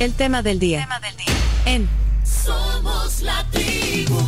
[0.00, 0.88] El tema del día.
[1.66, 1.86] En
[2.24, 4.18] Somos la tribu.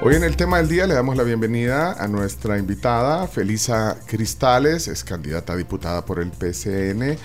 [0.00, 4.86] Hoy en el tema del día le damos la bienvenida a nuestra invitada, Felisa Cristales,
[4.86, 7.18] es candidata a diputada por el PCN,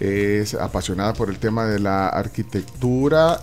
[0.00, 3.40] es apasionada por el tema de la arquitectura,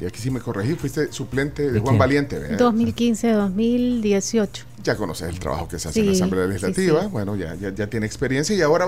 [0.00, 2.56] Y aquí sí me corregí, fuiste suplente de Juan Valiente.
[2.56, 4.48] 2015-2018.
[4.82, 7.06] Ya conoces el trabajo que se hace en la Asamblea Legislativa.
[7.08, 8.86] Bueno, ya, ya, tiene experiencia y ahora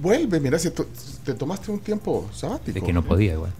[0.00, 0.38] vuelve.
[0.40, 2.78] Mira, si te tomaste un tiempo sabático.
[2.78, 3.52] De que no podía igual.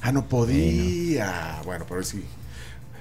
[0.00, 1.60] Ah, no podía.
[1.64, 2.22] Bueno, pero sí.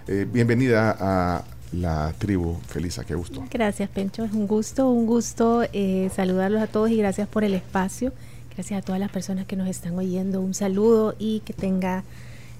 [0.07, 3.43] Eh, bienvenida a la tribu Felisa, qué gusto.
[3.51, 4.23] Gracias, Pencho.
[4.23, 8.11] Es un gusto, un gusto eh, saludarlos a todos y gracias por el espacio.
[8.55, 10.39] Gracias a todas las personas que nos están oyendo.
[10.39, 12.03] Un saludo y que tenga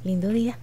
[0.04, 0.58] lindo día.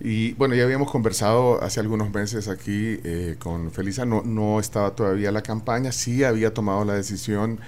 [0.00, 4.94] Y bueno, ya habíamos conversado hace algunos meses aquí eh, con Felisa, no, no estaba
[4.94, 7.60] todavía la campaña, sí había tomado la decisión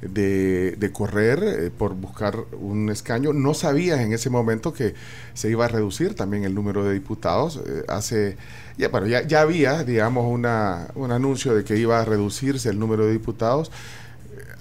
[0.00, 3.32] de, correr eh, por buscar un escaño.
[3.32, 4.94] No sabías en ese momento que
[5.34, 7.60] se iba a reducir también el número de diputados.
[7.66, 8.36] Eh, hace,
[8.78, 12.78] ya, bueno, ya, ya había, digamos, una, un anuncio de que iba a reducirse el
[12.78, 13.70] número de diputados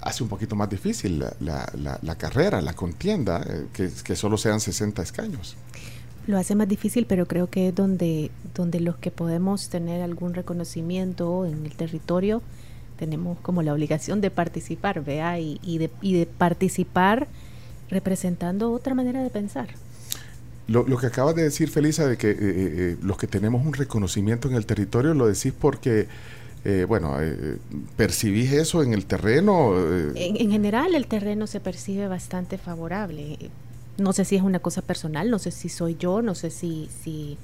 [0.03, 4.59] hace un poquito más difícil la, la, la, carrera, la contienda, que, que, solo sean
[4.59, 5.55] 60 escaños.
[6.27, 10.33] Lo hace más difícil, pero creo que es donde, donde los que podemos tener algún
[10.33, 12.41] reconocimiento en el territorio
[12.97, 17.27] tenemos como la obligación de participar, vea, y, de, y de participar
[17.89, 19.67] representando otra manera de pensar.
[20.67, 23.65] Lo, lo que acabas de decir, Felisa, de que eh, eh, eh, los que tenemos
[23.65, 26.07] un reconocimiento en el territorio, lo decís porque,
[26.87, 27.17] bueno,
[27.97, 29.73] ¿percibís eso en el terreno?
[30.15, 33.37] En, en, general, el terreno se percibe bastante favorable.
[33.97, 36.89] No sé si es una cosa personal, no sé si soy yo, no sé si,
[37.03, 37.37] si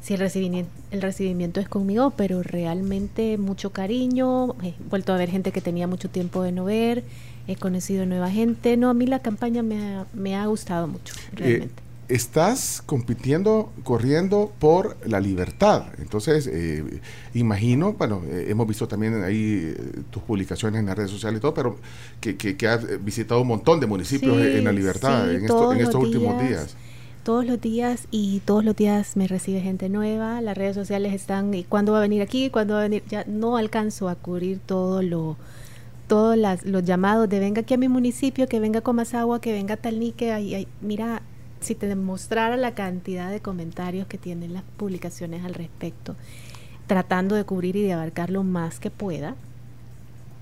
[0.00, 4.54] si el recibimiento, el recibimiento es conmigo, pero realmente mucho cariño.
[4.62, 7.04] He vuelto a ver gente que tenía mucho tiempo de no ver,
[7.46, 8.76] he conocido nueva gente.
[8.76, 11.82] No, a mí la campaña me ha, gustado mucho, eh, realmente.
[12.08, 15.84] Estás compitiendo, corriendo por la libertad.
[15.98, 17.00] Entonces, eh,
[17.34, 19.74] imagino, bueno, eh, hemos visto también ahí
[20.10, 21.76] tus publicaciones en las redes sociales y todo, pero
[22.20, 26.42] que, que, has visitado un montón de municipios en la libertad en, en estos últimos
[26.42, 26.76] días
[27.24, 30.40] todos los días y todos los días me recibe gente nueva.
[30.40, 32.48] Las redes sociales están, ¿y cuándo va a venir aquí?
[32.48, 33.02] ¿Cuándo va a venir?
[33.06, 35.36] Ya no alcanzo a cubrir todo lo
[36.06, 39.52] todos los llamados de venga aquí a mi municipio, que venga con más agua, que
[39.52, 41.20] venga tal ni que mira,
[41.60, 46.16] si te demostrara la cantidad de comentarios que tienen las publicaciones al respecto,
[46.86, 49.34] tratando de cubrir y de abarcar lo más que pueda,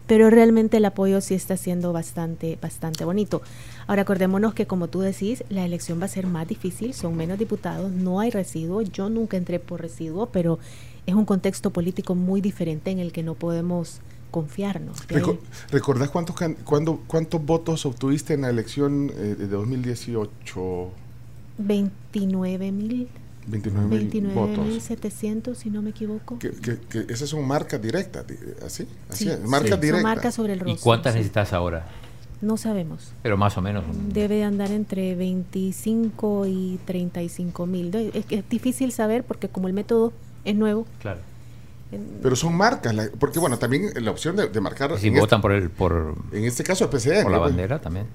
[0.06, 3.42] pero realmente el apoyo sí está siendo bastante, bastante bonito.
[3.86, 7.38] Ahora acordémonos que como tú decís, la elección va a ser más difícil, son menos
[7.38, 10.58] diputados, no hay residuo, yo nunca entré por residuo, pero
[11.06, 14.00] es un contexto político muy diferente en el que no podemos
[14.30, 14.98] confiarnos.
[15.70, 20.90] ¿Recordás cuántos, cuándo, cuántos votos obtuviste en la elección eh, de 2018?
[21.58, 23.08] 29 mil.
[23.46, 24.82] 29 votos.
[24.82, 26.38] 700, si no me equivoco.
[26.38, 28.24] Que, que, esas son marcas directas,
[28.64, 29.90] así, así marcas directas.
[29.90, 30.80] Son marcas sobre el rostro.
[30.80, 31.86] ¿Y cuántas necesitas ahora?
[32.42, 33.12] No sabemos.
[33.22, 33.84] Pero más o menos.
[34.12, 37.94] Debe andar entre 25 y 35 mil.
[37.94, 40.12] Es, es difícil saber porque como el método
[40.44, 40.86] es nuevo.
[41.00, 41.20] Claro.
[42.22, 44.98] Pero son marcas, porque bueno, también la opción de, marcar...
[44.98, 45.70] Si votan por el...
[45.70, 47.22] Por, en este caso el PCN.
[47.22, 48.06] Por la bandera también.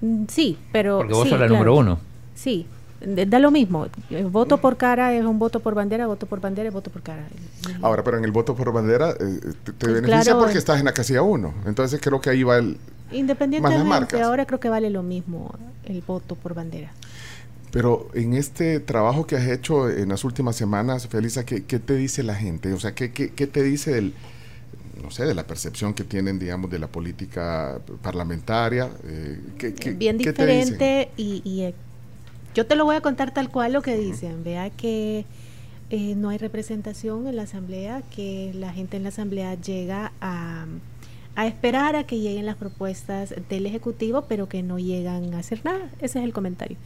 [0.00, 0.98] Mm, sí, pero...
[0.98, 2.00] Porque vos sos la número uno.
[2.34, 2.66] Sí,
[3.00, 3.86] da lo mismo.
[4.30, 7.26] voto por cara es un voto por bandera, voto por bandera es voto por cara.
[7.82, 10.92] Ahora, pero en el voto por bandera eh, te, pues beneficia porque estás en la
[10.92, 11.54] casilla 1.
[11.66, 12.78] Entonces creo que ahí va el...
[13.12, 15.54] Independientemente, ahora creo que vale lo mismo
[15.84, 16.92] el voto por bandera.
[17.70, 22.22] Pero en este trabajo que has hecho en las últimas semanas, Felisa, ¿qué, te dice
[22.22, 22.72] la gente?
[22.72, 24.14] O sea, ¿qué, qué, qué te dice del,
[25.02, 28.90] no sé, de la percepción que tienen, digamos, de la política parlamentaria?
[29.04, 31.74] Eh, Bien diferente y, y
[32.54, 34.44] yo te lo voy a contar tal cual lo que dicen.
[34.44, 35.24] Vea que
[35.90, 40.66] eh, no hay representación en la asamblea, que la gente en la asamblea llega a,
[41.44, 45.88] esperar a que lleguen las propuestas del Ejecutivo, pero que no llegan a hacer nada.
[46.00, 46.76] Ese es el comentario.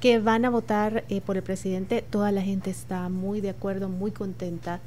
[0.00, 3.88] Que van a votar eh, por el presidente, toda la gente está muy de acuerdo,
[3.88, 4.80] muy contenta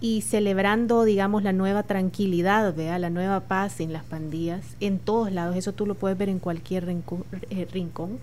[0.00, 5.32] y celebrando, digamos, la nueva tranquilidad, vea, la nueva paz en las pandillas, en todos
[5.32, 5.56] lados.
[5.56, 6.86] Eso tú lo puedes ver en cualquier
[7.50, 8.18] eh, rincón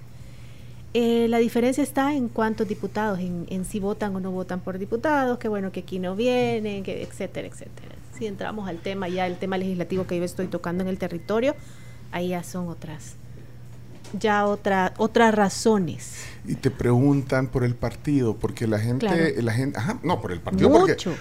[0.98, 5.38] eh, la diferencia está en cuántos diputados, en, si votan o no votan por diputados,
[5.38, 7.96] que bueno, que aquí no vienen, que etcétera, etcétera.
[8.18, 11.54] Si entramos al tema, ya el tema legislativo que yo estoy tocando en el territorio,
[12.14, 13.18] ahí ya son otras
[14.18, 16.24] ya otra, otras razones.
[16.46, 20.40] Y te preguntan por el partido, porque la gente, la gente, ajá, no, por el
[20.40, 21.12] partido, mucho.
[21.12, 21.20] porque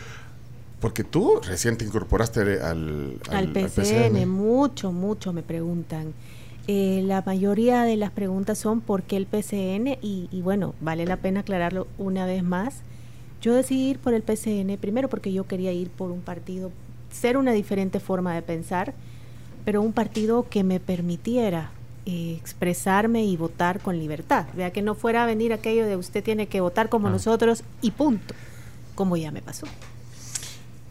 [0.80, 6.12] porque tú recién te incorporaste al, al, PCN, mucho, mucho me preguntan.
[6.66, 11.04] Eh, la mayoría de las preguntas son por qué el PCN y, y, bueno, vale
[11.04, 12.76] la pena aclararlo una vez más.
[13.42, 16.72] Yo decidí ir por el PCN primero porque yo quería ir por un partido,
[17.10, 18.94] ser una diferente forma de pensar,
[19.64, 21.70] pero un partido que me permitiera
[22.06, 24.46] eh, expresarme y votar con libertad.
[24.54, 27.10] Vea que no fuera a venir aquello de usted tiene que votar como ah.
[27.10, 28.34] nosotros y punto,
[28.94, 29.66] como ya me pasó.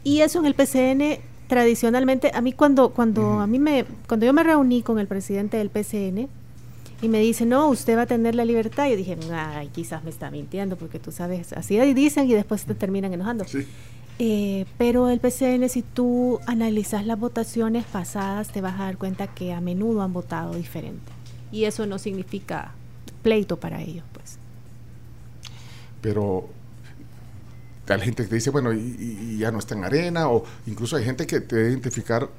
[0.04, 1.20] Y eso en el PCN
[1.54, 5.58] tradicionalmente, a mí cuando, cuando a mí me, cuando yo me reuní con el presidente
[5.58, 6.28] del PCN
[7.00, 10.10] y me dice, no, usted va a tener la libertad, yo dije, ay, quizás me
[10.10, 13.46] está mintiendo, porque tú sabes, así dicen y después te terminan enojando.
[14.18, 19.28] Eh, pero el PCN, si tú analizas las votaciones pasadas, te vas a dar cuenta
[19.28, 21.12] que a menudo han votado diferente.
[21.52, 22.74] Y eso no significa
[23.22, 24.40] pleito para ellos, pues.
[26.02, 26.50] Pero
[27.88, 31.28] hay gente que dice, bueno, y, ya no está en arena, o incluso hay gente
[31.28, 32.30] que te debe identificar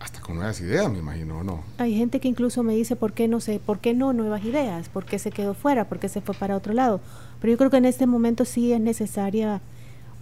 [0.00, 1.64] hasta con nuevas ideas, me imagino, ¿no?
[1.78, 4.88] Hay gente que incluso me dice, ¿por qué no sé, por qué no nuevas ideas?
[4.88, 5.88] ¿Por qué se quedó fuera?
[5.88, 7.00] ¿Por qué se fue para otro lado?
[7.40, 9.60] Pero yo creo que en este momento sí es necesaria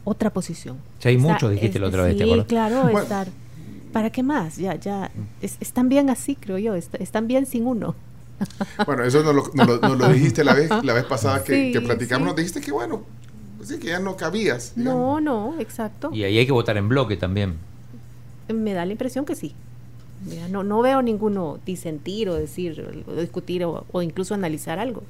[0.04, 0.78] otra posición.
[1.00, 3.28] Sí, hay mucho, dijiste la otra vez, Sí, claro, estar...
[3.92, 4.56] ¿Para qué más?
[4.56, 5.10] Ya, ya,
[5.40, 7.94] están bien así, creo yo, están bien sin uno.
[8.84, 12.72] Bueno, eso nos lo, dijiste la vez, la vez pasada que, platicamos, nos dijiste que
[12.72, 13.04] bueno,
[13.66, 14.74] Sí, que ya no cabías.
[14.76, 16.10] No, no, exacto.
[16.12, 17.56] Y ahí hay que votar en bloque también.
[18.48, 19.54] Me da la impresión que sí.
[20.50, 25.02] no, no veo ninguno disentir o decir, o discutir o, incluso analizar algo.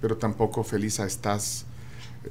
[0.00, 1.66] Pero tampoco, Felisa, estás,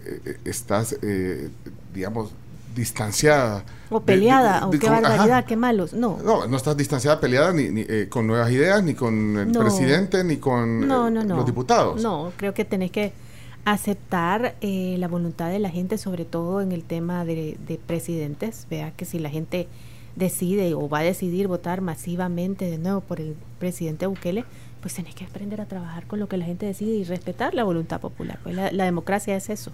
[0.05, 1.49] eh, estás eh,
[1.93, 2.31] digamos,
[2.73, 3.65] distanciada.
[3.89, 5.91] O peleada, o qué barbaridad, qué malos.
[5.91, 6.19] No.
[6.23, 10.37] no, no estás distanciada, peleada ni, eh, con nuevas ideas, ni con el presidente, ni
[10.37, 12.01] con los diputados.
[12.01, 13.24] No, creo que tenés que
[13.65, 18.67] aceptar eh, la voluntad de la gente, sobre todo en el tema de, presidentes.
[18.69, 19.67] Vea que si la gente
[20.15, 24.45] decide o va a decidir votar masivamente de nuevo por el presidente Bukele,
[24.81, 27.63] pues tenés que aprender a trabajar con lo que la gente decide y respetar la
[27.63, 28.39] voluntad popular.
[28.43, 29.71] Pues la, democracia es eso.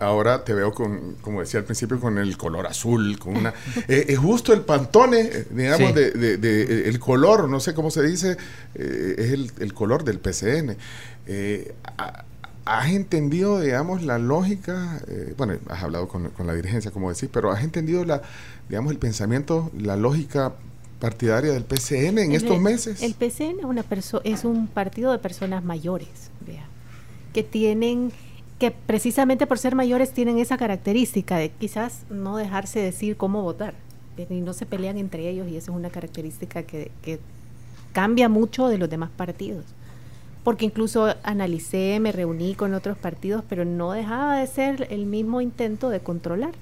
[0.00, 3.52] ahora te veo con, como decía al principio, con el color azul, con una...
[3.88, 8.36] Eh, es justo el pantone, eh, digamos, de, el color, no sé cómo se dice,
[8.74, 10.76] es el, el, color del PCN.
[12.68, 15.00] ¿Has entendido, digamos, la lógica?
[15.08, 18.20] Eh, bueno, has hablado con, la dirigencia, como decís, pero ¿has entendido, la,
[18.68, 20.52] digamos, el pensamiento, la lógica
[21.00, 23.02] partidaria del PCN en estos meses?
[23.02, 23.84] El PCN es, una
[24.22, 26.66] es un partido de personas mayores, vea,
[27.32, 28.12] que tienen,
[28.58, 33.72] que precisamente por ser mayores tienen esa característica de quizás no dejarse decir cómo votar,
[34.18, 37.18] y no se pelean entre ellos, y eso es una característica que, que
[37.94, 39.64] cambia mucho de los demás partidos
[40.48, 45.42] porque incluso analicé, me reuní con otros partidos, pero no dejaba de ser el mismo
[45.42, 46.52] intento de controlar.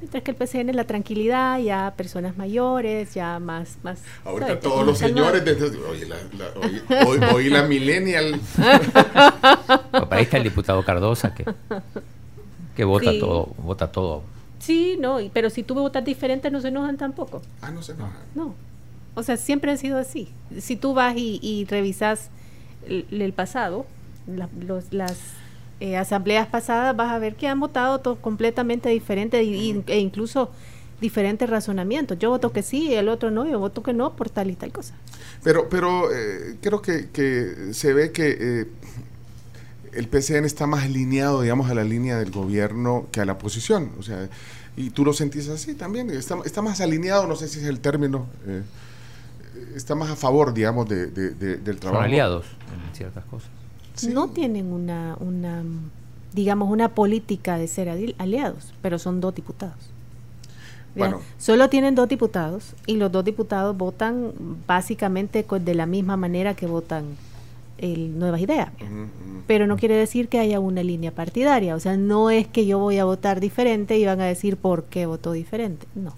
[0.00, 3.76] Mientras que el PCN es la tranquilidad, ya personas mayores, ya más...
[3.82, 5.42] más Ahorita todos los señores,
[5.90, 8.40] oye, la, hoy, la millennial.
[10.08, 11.44] ahí está el diputado Cardosa que,
[12.74, 14.22] que vota todo, vota todo.
[14.58, 17.42] Sí, no, pero si tú votas diferente no se enojan tampoco.
[17.60, 18.22] Ah, no se enojan.
[18.34, 18.54] No.
[19.14, 20.30] O sea, siempre han sido así.
[20.58, 22.30] Si tú vas y, y revisas
[22.86, 23.86] el, pasado,
[24.26, 25.18] las
[25.80, 30.50] eh, asambleas pasadas, vas a ver que han votado todo completamente diferente e incluso
[31.00, 32.18] diferentes razonamientos.
[32.18, 34.72] Yo voto que sí, el otro no, yo voto que no por tal y tal
[34.72, 34.94] cosa.
[35.42, 38.66] Pero, pero eh, creo que, que, se ve que eh,
[39.92, 43.92] el PCN está más alineado, digamos, a la línea del gobierno que a la oposición.
[43.98, 44.28] O sea,
[44.76, 46.10] y tú lo sentís así también.
[46.10, 48.26] Está, está más alineado, no sé si es el término
[49.74, 52.02] está más a favor, digamos, de, del trabajo.
[52.02, 53.50] Son aliados en ciertas cosas.
[54.08, 55.62] No tienen una, una,
[56.32, 59.78] digamos, una política de ser aliados, pero son dos diputados.
[60.94, 61.20] Bueno.
[61.38, 64.32] Solo tienen dos diputados y los dos diputados votan
[64.66, 67.04] básicamente de la misma manera que votan
[67.78, 68.70] el Nuevas Ideas.
[69.46, 71.74] Pero no quiere decir que haya una línea partidaria.
[71.74, 74.84] O sea, no es que yo voy a votar diferente y van a decir por
[74.84, 75.86] qué votó diferente.
[75.94, 76.14] No.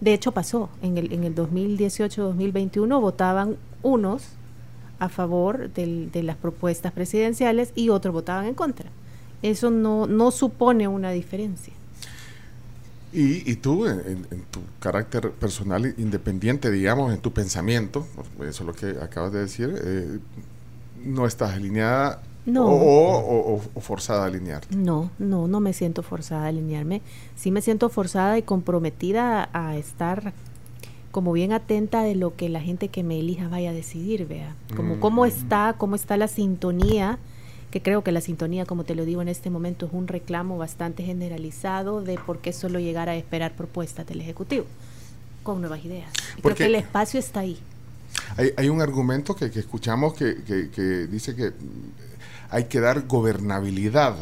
[0.00, 4.24] De hecho pasó, en el, en el 2018-2021 votaban unos
[4.98, 8.90] a favor de las propuestas presidenciales y otros votaban en contra.
[9.42, 11.72] Eso no, no supone una diferencia.
[13.12, 18.06] Y, y tú, en, tu carácter personal independiente, digamos, en tu pensamiento,
[18.40, 20.18] eso es lo que acabas de decir, eh,
[21.04, 22.66] no estás alineada no.
[22.66, 24.74] O, forzada a alinearte.
[24.74, 27.02] No, no, no me siento forzada a alinearme.
[27.36, 30.32] Sí me siento forzada y comprometida a estar
[31.10, 34.54] como bien atenta de lo que la gente que me elija vaya a decidir, vea.
[34.76, 35.28] Como cómo mm.
[35.28, 37.18] está, cómo está la sintonía,
[37.70, 40.56] que creo que la sintonía, como te lo digo en este momento, es un reclamo
[40.56, 44.66] bastante generalizado de por qué solo llegar a esperar propuestas del Ejecutivo
[45.42, 46.10] con nuevas ideas.
[46.42, 47.58] Porque el espacio está ahí.
[48.56, 50.34] Hay, un argumento que, escuchamos que,
[51.10, 51.52] dice que
[52.50, 54.16] hay que dar gobernabilidad.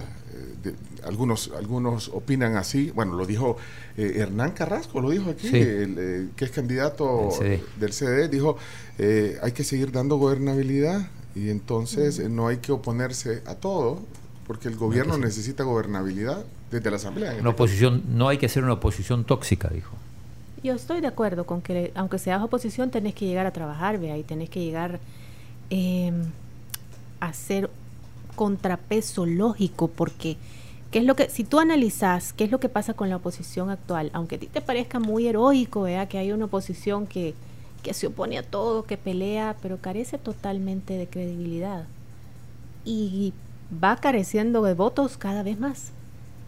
[0.64, 2.90] Eh, algunos, algunos opinan así.
[2.90, 3.56] Bueno, lo dijo
[3.96, 7.30] eh, Hernán Carrasco, lo dijo aquí, eh, que es candidato
[7.76, 8.28] del CD.
[8.28, 8.56] Dijo,
[8.98, 14.00] hay que seguir dando gobernabilidad y entonces no hay que oponerse a todo,
[14.46, 17.36] porque el gobierno necesita gobernabilidad desde la Asamblea.
[17.40, 19.94] Una oposición, no hay que ser una oposición tóxica, dijo.
[20.62, 24.18] Yo estoy de acuerdo con que, aunque seas oposición, tenés que llegar a trabajar, vea,
[24.18, 24.98] y tenés que llegar
[25.70, 26.24] em,
[27.20, 27.67] a hacer
[28.38, 30.36] contrapeso lógico, porque
[30.92, 33.68] ¿qué es lo que, si tú analizas qué es lo que pasa con la oposición
[33.68, 37.34] actual, aunque a ti te parezca muy heroico, vea, que hay una oposición que,
[37.82, 41.86] que se opone a todo, que pelea, pero carece totalmente de credibilidad
[42.84, 43.32] y
[43.82, 45.90] va careciendo de votos cada vez más.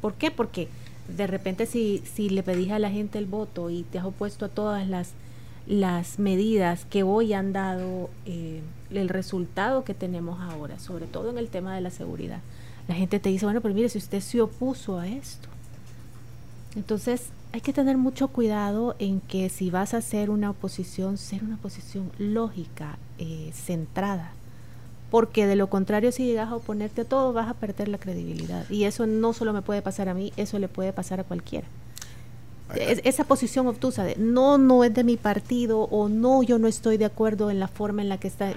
[0.00, 0.30] ¿Por qué?
[0.30, 0.68] Porque
[1.08, 4.44] de repente si, si le pedís a la gente el voto y te has opuesto
[4.44, 5.10] a todas las,
[5.66, 11.38] las medidas que hoy han dado eh, el resultado que tenemos ahora, sobre todo en
[11.38, 12.40] el tema de la seguridad,
[12.88, 15.48] la gente te dice, bueno, pero mire, si usted se opuso a esto.
[16.76, 21.42] Entonces hay que tener mucho cuidado en que si vas a hacer una oposición, ser
[21.42, 24.32] una oposición lógica, eh, centrada
[25.10, 28.68] porque de lo contrario si llegas a oponerte a todo vas a perder la credibilidad
[28.70, 31.66] y eso no solo me puede pasar a mí, eso le puede pasar a cualquiera.
[32.76, 36.96] esa posición obtusa de no, no es de mi partido o no, yo no estoy
[36.96, 38.52] de acuerdo en la forma en la que está.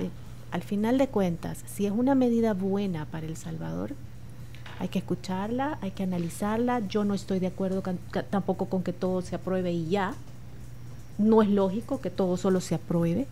[0.53, 3.95] Al final de cuentas, si es una medida buena para El Salvador,
[4.79, 6.79] hay que escucharla, hay que analizarla.
[6.87, 7.81] Yo no estoy de acuerdo
[8.29, 10.13] tampoco con que todo se apruebe y ya.
[11.17, 13.27] No es lógico que todo solo se apruebe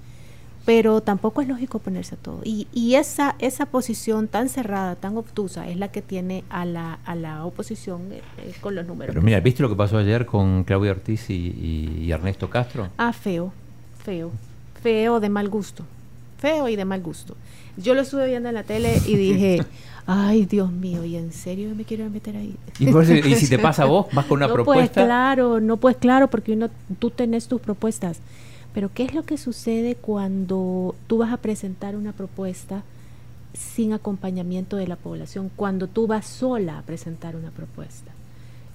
[0.66, 2.42] pero tampoco es lógico ponerse a todo.
[2.44, 7.00] Y, y esa, esa posición tan cerrada, tan obtusa, es la que tiene a la,
[7.06, 9.14] a la oposición eh, eh, con los números.
[9.14, 12.90] Pero mira, ¿viste lo que pasó ayer con Claudia Ortiz y, Ernesto Castro?
[12.98, 13.52] Ah, feo,
[14.04, 14.32] feo,
[14.82, 15.84] feo de mal gusto,
[16.42, 17.38] feo y de mal gusto.
[17.78, 19.64] Yo lo estuve viendo en la tele y dije,
[20.06, 22.56] ay Dios mío, ¿y en serio me quiero meter ahí?
[22.80, 24.94] ¿Y, si te pasa a vos, vas con una no propuesta?
[24.94, 26.70] Pues claro, no pues claro, porque uno,
[27.00, 28.20] tú tenés tus propuestas
[28.74, 32.84] pero ¿qué es lo que sucede cuando tú vas a presentar una propuesta
[33.54, 35.52] sin acompañamiento de la población?
[35.56, 38.12] Cuando tú vas sola a presentar una propuesta.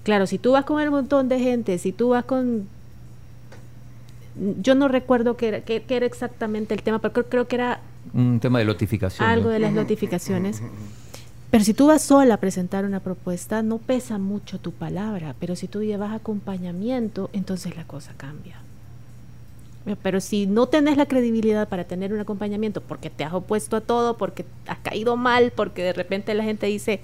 [0.03, 2.67] Claro, si tú vas con un montón de gente, si tú vas con...
[4.61, 7.79] Yo no recuerdo qué era, qué, era exactamente el tema, pero creo, que era...
[8.13, 9.27] Un tema de notificación.
[9.27, 10.61] Algo de las notificaciones.
[11.49, 15.55] Pero si tú vas sola a presentar una propuesta, no pesa mucho tu palabra, pero
[15.55, 18.57] si tú llevas acompañamiento, entonces la cosa cambia.
[20.03, 23.81] Pero si no tenés la credibilidad para tener un acompañamiento porque te has opuesto a
[23.81, 26.99] todo, porque has caído mal, porque de repente la gente dice,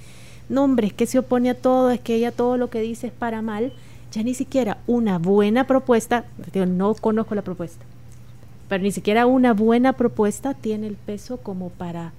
[0.50, 3.08] no hombre, es que se opone a todo, es que ella todo lo que dice
[3.08, 3.72] es para mal,
[4.14, 6.26] ya ni siquiera una buena propuesta,
[6.68, 7.84] no conozco la propuesta,
[8.70, 12.14] pero ni siquiera una buena propuesta tiene el peso como para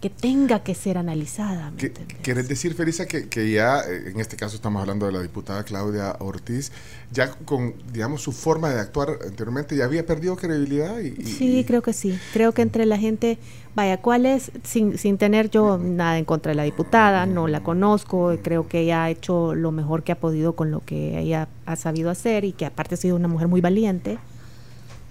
[0.00, 1.72] que tenga que ser analizada.
[2.22, 5.62] ¿Quieres decir, Felisa, que, que, ya, eh, en este caso estamos hablando de la diputada
[5.62, 6.72] Claudia Ortiz,
[7.12, 10.98] ya con, digamos, su forma de actuar anteriormente ya había perdido credibilidad?
[11.00, 12.18] Y, sí, creo que sí.
[12.32, 13.36] Creo que entre la gente,
[13.74, 14.50] vaya, ¿cuál es?
[14.64, 18.80] Sin, sin tener yo nada en contra de la diputada, no la conozco, creo que
[18.80, 22.46] ella ha hecho lo mejor que ha podido con lo que ella ha sabido hacer
[22.46, 24.16] y que aparte ha sido una mujer muy valiente,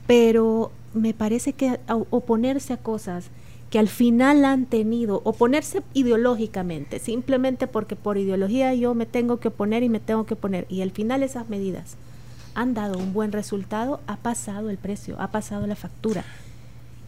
[0.07, 1.79] pero me parece que
[2.09, 3.25] oponerse a cosas
[3.69, 9.49] que al final han tenido oponerse ideológicamente, simplemente porque por ideología yo me tengo que
[9.49, 10.65] oponer y me tengo que poner.
[10.69, 11.95] Y al final esas medidas
[12.55, 16.25] han dado un buen resultado, ha pasado el precio, ha pasado la factura.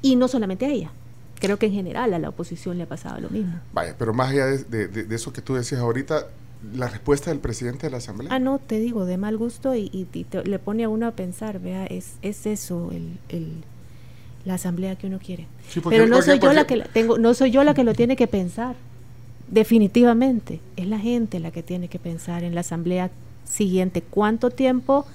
[0.04, 0.92] Y no solamente a ella,
[1.40, 3.60] creo que en general a la oposición le ha pasado lo mismo.
[3.74, 6.28] Vaya, pero más allá de, eso que tú decías ahorita,
[6.76, 8.32] la respuesta del presidente de la Asamblea.
[8.32, 10.08] Ah, no, te digo, de mal gusto y,
[10.44, 13.64] le pone a uno a pensar, vea, es, es eso el, el
[14.46, 15.48] la asamblea que uno quiere.
[15.90, 18.28] Pero no soy yo la que tengo, no soy yo la que lo tiene que
[18.28, 18.76] pensar.
[19.48, 23.12] Definitivamente, es la gente la que tiene que pensar en la asamblea
[23.44, 24.02] siguiente.
[24.02, 25.06] ¿Cuánto tiempo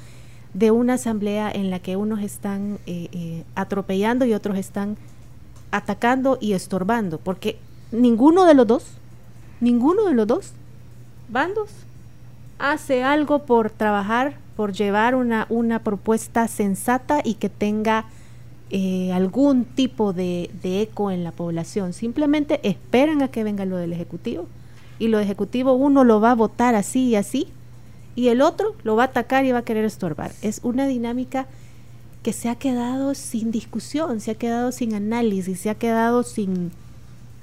[0.54, 4.97] de una asamblea en la que unos están eh, eh, atropellando y otros están
[5.71, 7.18] atacando y estorbando?
[7.18, 7.59] Porque
[7.92, 8.85] ninguno de los dos,
[9.61, 10.52] ninguno de los dos
[11.28, 11.71] bandos
[12.59, 18.06] hace algo por trabajar, por llevar una, una propuesta sensata y que tenga
[18.70, 21.92] eh, algún tipo de, eco en la población.
[21.92, 24.46] Simplemente esperan a que venga lo del Ejecutivo
[24.99, 27.49] y lo Ejecutivo uno lo va a votar así y así
[28.16, 30.32] y el otro lo va a atacar y va a querer estorbar.
[30.42, 31.46] Es una dinámica
[32.25, 36.73] que se ha quedado sin discusión, se ha quedado sin análisis, se ha quedado sin,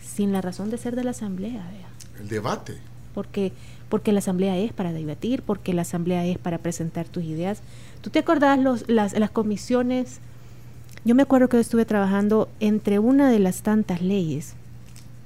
[0.01, 1.65] sin la razón de ser de la asamblea.
[2.19, 2.77] El debate.
[3.13, 3.53] Porque,
[3.87, 7.61] porque la asamblea es para debatir, porque la asamblea es para presentar tus ideas.
[8.01, 10.19] ¿Tú te acordás los, las, las comisiones?
[11.05, 14.55] Yo me acuerdo que estuve trabajando entre una de las tantas leyes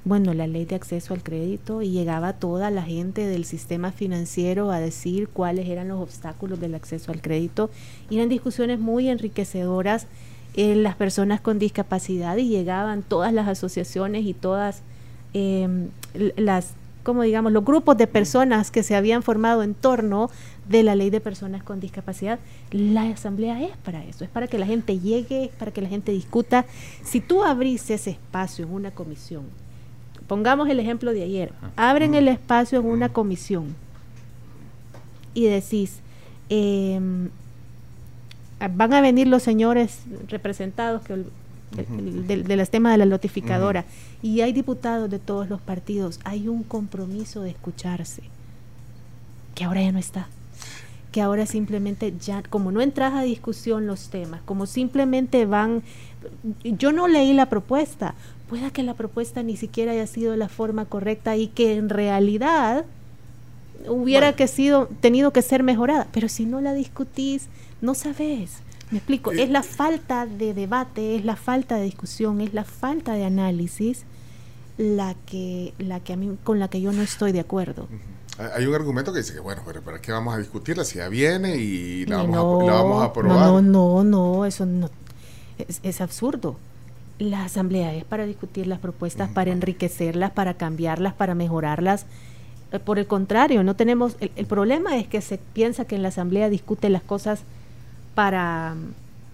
[0.08, 4.70] bueno, la ley de acceso al crédito y llegaba toda la gente del sistema financiero
[4.70, 7.68] a decir cuáles eran los obstáculos del acceso al crédito.
[8.08, 10.06] Y eran discusiones muy enriquecedoras
[10.54, 14.80] en las personas con discapacidad y llegaban todas las asociaciones y todas
[15.34, 15.88] em,
[16.36, 20.30] las, como digamos, los grupos de personas que se habían formado en torno
[20.68, 22.38] de la ley de personas con discapacidad.
[22.70, 26.12] La asamblea es para eso, es para que la gente llegue, para que la gente
[26.12, 26.66] discuta.
[27.02, 29.44] Si tú abrís ese espacio en una comisión,
[30.26, 33.74] pongamos el ejemplo de ayer, abren el espacio en una comisión
[35.34, 36.00] y decís,
[36.50, 37.30] em,
[38.74, 41.24] van a venir los señores representados que,
[41.70, 43.84] de, los temas de la notificadora
[44.22, 48.22] y hay diputados de todos los partidos, hay un compromiso de escucharse,
[49.54, 50.28] que ahora ya no está
[51.12, 55.82] que ahora simplemente ya, como no entras a discusión los temas, como simplemente van,
[56.64, 58.14] yo no leí la propuesta,
[58.48, 62.84] pueda que la propuesta ni siquiera haya sido la forma correcta y que en realidad
[63.86, 66.08] hubiera que sido, tenido que ser mejorada.
[66.12, 67.48] Pero si no la discutís,
[67.80, 68.58] no sabes.
[68.90, 73.12] Me explico, es la falta de debate, es la falta de discusión, es la falta
[73.12, 74.04] de análisis
[74.78, 77.88] la que, la que a mí, con la que yo no estoy de acuerdo.
[78.54, 81.08] Hay un argumento que dice que, bueno, pero ¿para qué vamos a discutirla si ya
[81.08, 83.38] viene y la, vamos, a, la vamos a aprobar?
[83.38, 84.90] No, no, no, eso no,
[85.58, 86.56] es, es absurdo.
[87.18, 92.06] La asamblea es para discutir las propuestas, para enriquecerlas, para cambiarlas, para mejorarlas.
[92.72, 94.16] Eh, por el contrario, no tenemos.
[94.20, 97.40] El, problema es que se piensa que en la asamblea discute las cosas
[98.14, 98.74] para.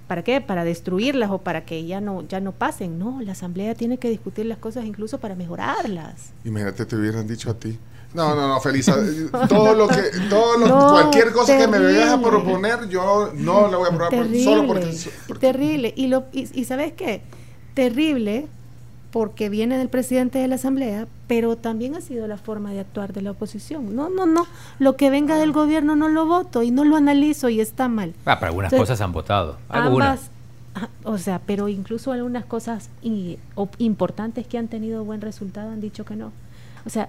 [0.06, 0.40] ¿Para qué?
[0.40, 2.98] Para destruirlas o para que ya no, ya no pasen.
[2.98, 6.32] No, la asamblea tiene que discutir las cosas incluso para mejorarlas.
[6.44, 7.78] Imagínate, te hubieran dicho a ti.
[8.12, 8.96] No, no, no, Felisa.
[9.48, 13.76] todo lo que, todo lo, cualquier cosa que me vayas a proponer, yo no la
[13.76, 14.94] voy a probar solo porque,
[15.40, 15.92] Terrible.
[15.96, 17.22] Y, lo, y, y sabes qué?
[17.74, 18.46] terrible
[19.14, 23.12] porque viene del presidente de la Asamblea, pero también ha sido la forma de actuar
[23.12, 23.94] de la oposición.
[23.94, 24.44] No, no, no,
[24.80, 28.12] lo que venga del gobierno no lo voto y no lo analizo y está mal.
[28.24, 29.56] Ah, pero algunas cosas han votado.
[29.68, 30.32] Algunas.
[30.74, 32.90] Ah, o sea, pero incluso algunas cosas
[33.78, 36.32] importantes que han tenido buen resultado han dicho que no.
[36.84, 37.08] O sea,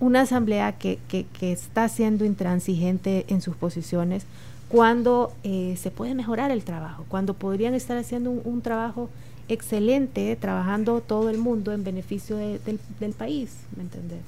[0.00, 4.26] una asamblea que, que, que está siendo intransigente en sus posiciones
[4.68, 9.08] cuando eh, se puede mejorar el trabajo, cuando podrían estar haciendo un trabajo
[9.48, 14.22] excelente trabajando todo el mundo en beneficio del, país, ¿me entendés?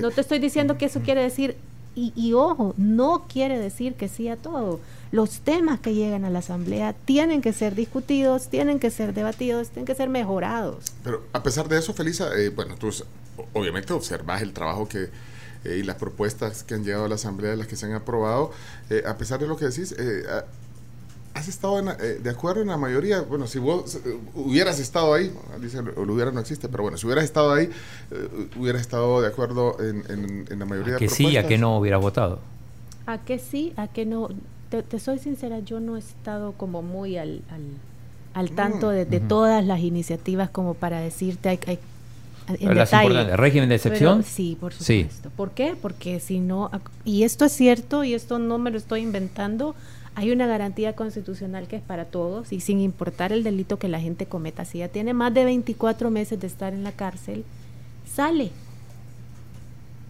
[0.00, 1.56] No eh, te estoy diciendo que eso quiere decir,
[1.94, 4.80] y, y, ojo, no quiere decir que sí a todo.
[5.10, 9.70] Los temas que llegan a la Asamblea tienen que ser discutidos, tienen que ser debatidos,
[9.70, 10.84] tienen que ser mejorados.
[11.02, 12.90] Pero a pesar de eso, Felisa, eh, bueno, tú
[13.52, 15.08] obviamente observas el trabajo que,
[15.64, 18.52] eh, y las propuestas que han llegado a la Asamblea, las que se han aprobado.
[19.04, 19.94] a pesar de lo que decís,
[21.34, 23.22] has estado eh, de acuerdo en la mayoría.
[23.22, 27.06] Bueno, si vos eh, hubieras estado ahí, dice lo hubiera no existe, pero bueno, si
[27.06, 27.70] hubieras estado ahí,
[28.10, 31.78] uh, hubieras estado de acuerdo en, en, la mayoría ¿A que sí, a que no
[31.78, 32.40] hubiera votado.
[33.06, 34.28] A que sí, a que no.
[34.70, 37.42] Te, soy sincera, yo no he estado como muy al,
[38.34, 41.78] al, tanto de, todas las iniciativas como para decirte hay, hay
[42.60, 43.20] en detalle.
[43.20, 44.22] ¿El régimen de excepción?
[44.22, 45.30] sí, por supuesto.
[45.36, 45.74] ¿Por qué?
[45.80, 46.70] Porque si no,
[47.04, 49.74] y esto es cierto y esto no me lo estoy inventando,
[50.14, 54.00] hay una garantía constitucional que es para todos y sin importar el delito que la
[54.00, 54.64] gente cometa.
[54.64, 57.44] Si ya tiene más de 24 meses de estar en la cárcel,
[58.06, 58.50] sale.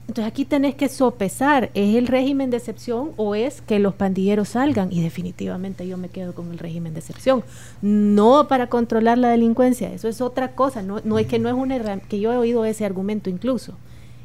[0.08, 4.48] Entonces aquí tenés que sopesar, ¿es el régimen de excepción o es que los pandilleros
[4.48, 4.92] salgan?
[4.92, 7.44] Y definitivamente yo me quedo con el régimen de excepción.
[7.80, 11.54] No para controlar la delincuencia, eso es otra cosa, no, no es que no es
[11.54, 13.76] una que yo he oído ese argumento incluso.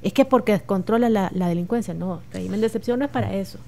[0.02, 3.36] Es que porque controla la, la delincuencia, no, el régimen de excepción no es para
[3.36, 3.60] eso,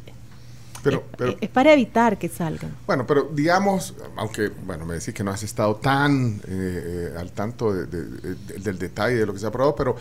[0.83, 1.03] pero,
[1.41, 2.75] es, para evitar que salgan.
[2.85, 7.73] Bueno, pero digamos, aunque, bueno, me decís que no has estado tan eh, al tanto
[7.73, 9.95] del detalle de lo que se ha aprobado, pero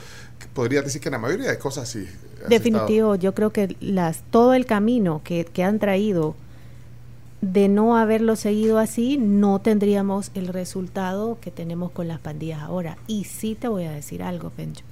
[0.54, 2.06] podría decir que la mayoría de cosas sí.
[2.48, 6.36] Definitivo, yo creo que las todo el camino que, que han traído
[7.40, 12.98] de no haberlo seguido así, no tendríamos el resultado que tenemos con las pandillas ahora.
[13.06, 14.84] Y sí te voy a decir algo, Pencho.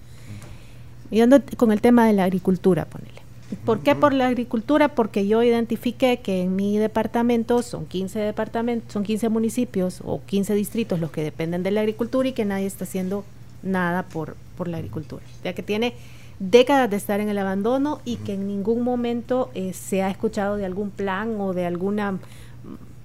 [1.11, 3.24] Y ando con el tema de la agricultura, ponele.
[3.65, 4.95] ¿Por qué por la agricultura?
[4.95, 10.55] Porque yo identifiqué que en mi departamento son 15 departamentos, son 15 municipios o 15
[10.55, 13.25] distritos los que dependen de la agricultura y que nadie está haciendo
[13.63, 15.23] nada por, por la agricultura.
[15.45, 15.95] Ya que tiene
[16.39, 20.57] décadas de estar en el abandono y que en ningún momento eh, se ha escuchado
[20.57, 22.19] de algún plan o de alguna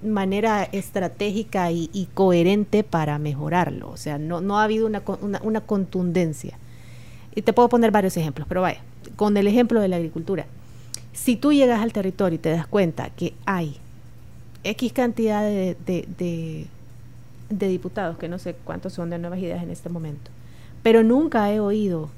[0.01, 3.89] manera estratégica y, coherente para mejorarlo.
[3.89, 5.03] O sea, no, no ha habido una,
[5.41, 6.57] una, contundencia.
[7.35, 8.81] Y te puedo poner varios ejemplos, pero vaya,
[9.15, 10.45] con el ejemplo de la agricultura.
[11.13, 13.77] Si tú llegas al territorio y te das cuenta que hay
[14.63, 16.67] X cantidad de, de,
[17.49, 20.31] de diputados, que no sé cuántos son de nuevas ideas en este momento,
[20.83, 22.09] pero nunca he oído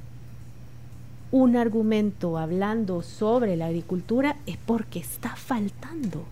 [1.32, 6.26] un argumento hablando sobre la agricultura, es porque está faltando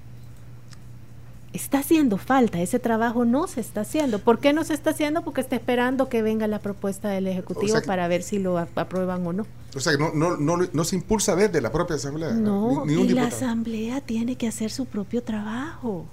[1.54, 4.20] está haciendo falta, ese trabajo no se está haciendo.
[4.20, 5.24] ¿Por qué no se está haciendo?
[5.24, 9.34] Porque está esperando que venga la propuesta del Ejecutivo para ver si lo aprueban o
[9.34, 9.46] no.
[9.76, 12.32] O sea, que no, no, no, no se impulsa desde la propia Asamblea.
[12.32, 16.06] No, y la Asamblea tiene que hacer su propio trabajo.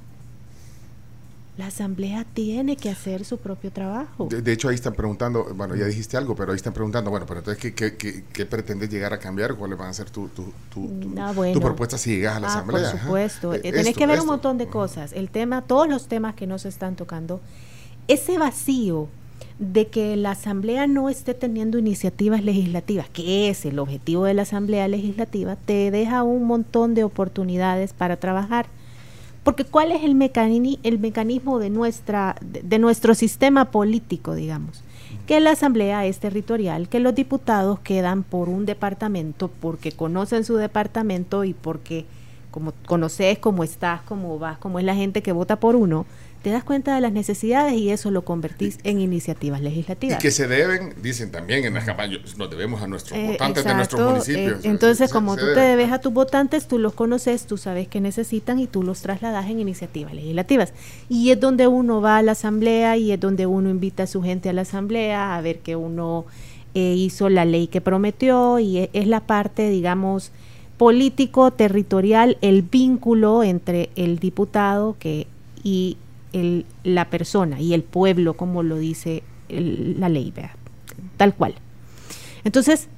[1.57, 4.29] La Asamblea tiene que hacer su propio trabajo.
[4.31, 7.41] De, hecho, ahí están preguntando, bueno, ya dijiste algo, pero ahí están preguntando, bueno, pero
[7.41, 9.55] entonces, ¿qué, qué, qué, pretendes llegar a cambiar?
[9.55, 12.51] ¿Cuáles van a ser tu, tu, tu, tu, ah, propuesta si llegas a la ah,
[12.51, 12.91] Asamblea?
[12.91, 15.15] Por supuesto, eh, tenés que ver un montón de cosas.
[15.15, 17.41] El tema, todos los temas que nos están tocando,
[18.07, 19.09] ese vacío
[19.59, 24.43] de que la Asamblea no esté teniendo iniciativas legislativas, que es el objetivo de la
[24.43, 28.67] Asamblea Legislativa, te deja un montón de oportunidades para trabajar
[29.47, 30.21] porque ¿cuál es el,
[30.83, 34.83] el mecanismo de, nuestra, de, nuestro sistema político, digamos?
[35.25, 40.57] Que la asamblea es territorial, que los diputados quedan por un departamento porque conocen su
[40.57, 42.07] departamento y porque
[42.51, 46.07] como conoces cómo estás, cómo vas, cómo es la gente que vota por uno,
[46.47, 50.17] te das cuenta de las necesidades y eso lo convertís en iniciativas legislativas.
[50.17, 53.65] Y que se deben, dicen también en las campañas, nos debemos a nuestros eh, votantes
[53.65, 54.65] de nuestros municipios.
[54.65, 58.01] Eh, entonces, como tú te debes a tus votantes, tú los conoces, tú sabes qué
[58.01, 60.73] necesitan y tú los trasladas en iniciativas legislativas.
[61.09, 64.23] Y es donde uno va a la asamblea y es donde uno invita a su
[64.23, 66.27] gente a la asamblea a ver que uno
[66.75, 70.31] eh, hizo la ley que prometió y es, es la parte, digamos,
[70.77, 75.27] político, territorial, el vínculo entre el diputado que
[75.65, 75.97] y
[76.85, 80.33] la persona y el pueblo, como lo dice la ley,
[81.17, 81.55] tal cual.
[82.45, 82.89] Entonces,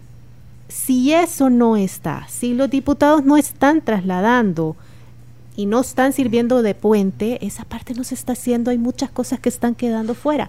[0.68, 4.76] si eso no está, si los diputados no están trasladando
[5.56, 9.40] y no están sirviendo de puente, esa parte no se está haciendo, hay muchas cosas
[9.40, 10.48] que están quedando fuera.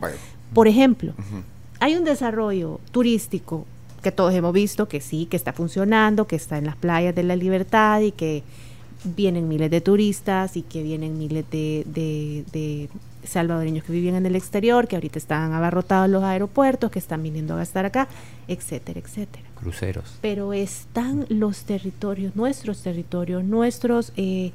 [0.53, 1.13] Por ejemplo,
[1.79, 3.65] hay un desarrollo turístico
[4.03, 7.23] que todos hemos visto que sí, que está funcionando, que está en las playas de
[7.23, 8.43] la libertad y que
[9.03, 12.89] vienen miles de turistas y que vienen miles de,
[13.23, 17.53] salvadoreños que viven en el exterior, que ahorita están abarrotados los aeropuertos, que están viniendo
[17.53, 18.07] a gastar acá,
[18.47, 19.45] etcétera, etcétera.
[19.59, 20.17] Cruceros.
[20.21, 24.51] Pero están los territorios, nuestros territorios, nuestros eh,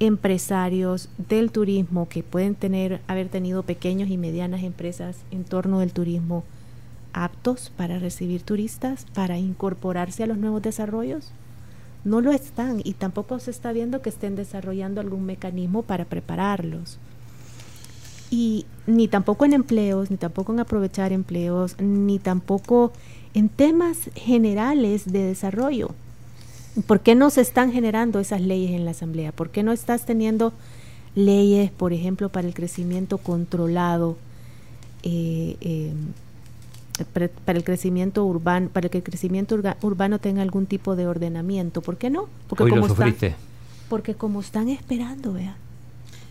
[0.00, 5.92] empresarios del turismo que pueden tener, haber tenido pequeños y medianas empresas en torno del
[5.92, 6.44] turismo
[7.12, 11.32] aptos para recibir turistas, para incorporarse a los nuevos desarrollos
[12.06, 16.98] no lo están y tampoco se está viendo que estén desarrollando algún mecanismo para prepararlos.
[18.30, 22.92] Y ni tampoco en empleos, ni tampoco en aprovechar empleos, ni tampoco
[23.34, 25.90] en temas generales de desarrollo.
[26.86, 29.32] ¿Por qué no se están generando esas leyes en la Asamblea?
[29.32, 30.52] ¿Por qué no estás teniendo
[31.16, 34.16] leyes, por ejemplo, para el crecimiento controlado?
[35.02, 35.92] Eh, eh,
[37.04, 41.82] para, el crecimiento urbano, para que el crecimiento urbano tenga algún tipo de ordenamiento.
[41.82, 42.28] ¿Por qué no?
[42.48, 43.14] Porque como están,
[43.88, 45.56] porque como están esperando, vea,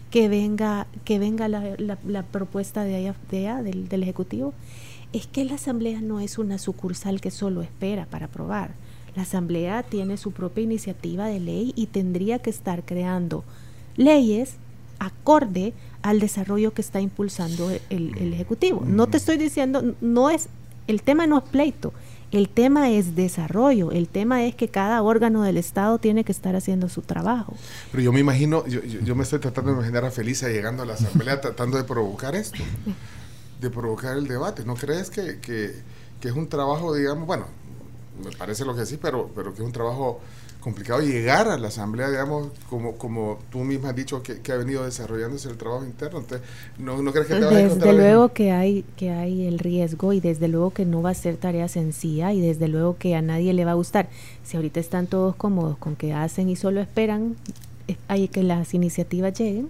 [0.10, 4.54] que venga, que venga la, la, propuesta de allá, de del, del ejecutivo,
[5.14, 8.72] es que la asamblea no es una sucursal que solo espera para aprobar.
[9.16, 13.44] La asamblea tiene su propia iniciativa de ley y tendría que estar creando
[13.96, 14.56] leyes
[15.00, 15.74] acorde
[16.06, 18.84] al desarrollo que está impulsando el, Ejecutivo.
[18.86, 20.50] No te estoy diciendo, no es,
[20.86, 21.94] el tema no es pleito,
[22.32, 26.56] el tema es desarrollo, el tema es que cada órgano del Estado tiene que estar
[26.56, 27.56] haciendo su trabajo.
[27.92, 30.86] Pero yo me imagino, yo, yo, me estoy tratando de imaginar a Felisa llegando a
[30.86, 32.62] la Asamblea tratando de provocar esto,
[33.60, 34.64] de provocar el debate.
[34.64, 35.74] ¿No crees que, que,
[36.20, 37.48] que, es un trabajo, digamos, bueno,
[38.24, 40.22] me parece lo que sí, pero, pero que es un trabajo
[40.66, 44.84] complicado llegar a la asamblea, digamos, como, como tú misma has dicho que, ha venido
[44.84, 46.18] desarrollándose el trabajo interno.
[46.18, 46.48] Entonces,
[46.80, 50.12] ¿no, no crees que te vaya a Desde luego que hay, que hay el riesgo
[50.12, 53.22] y desde luego que no va a ser tarea sencilla y desde luego que a
[53.22, 54.10] nadie le va a gustar.
[54.44, 57.36] Si ahorita están todos cómodos con que hacen y solo esperan
[58.08, 59.70] hay que las iniciativas lleguen,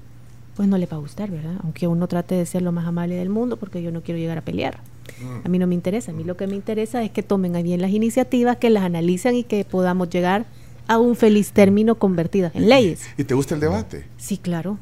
[0.55, 1.55] pues no le va a gustar, ¿verdad?
[1.61, 4.37] Aunque uno trate de ser lo más amable del mundo porque yo no quiero llegar
[4.37, 4.79] a pelear.
[5.21, 5.45] Mm.
[5.45, 7.81] A mí no me interesa, a mí lo que me interesa es que tomen bien
[7.81, 10.45] las iniciativas, que las analicen y que podamos llegar
[10.87, 13.01] a un feliz término convertidas en leyes.
[13.17, 14.05] ¿Y te gusta el debate?
[14.17, 14.77] Sí, claro.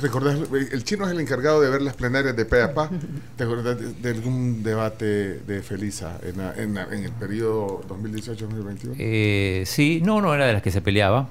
[0.00, 0.38] ¿Recordás?
[0.72, 2.90] El chino es el encargado de ver las plenarias de PEAPA.
[3.36, 8.94] ¿Te acuerdas de, algún debate de Felisa en, el periodo 2018-2021?
[8.98, 11.28] Eh, sí, no, no era de las que se peleaba.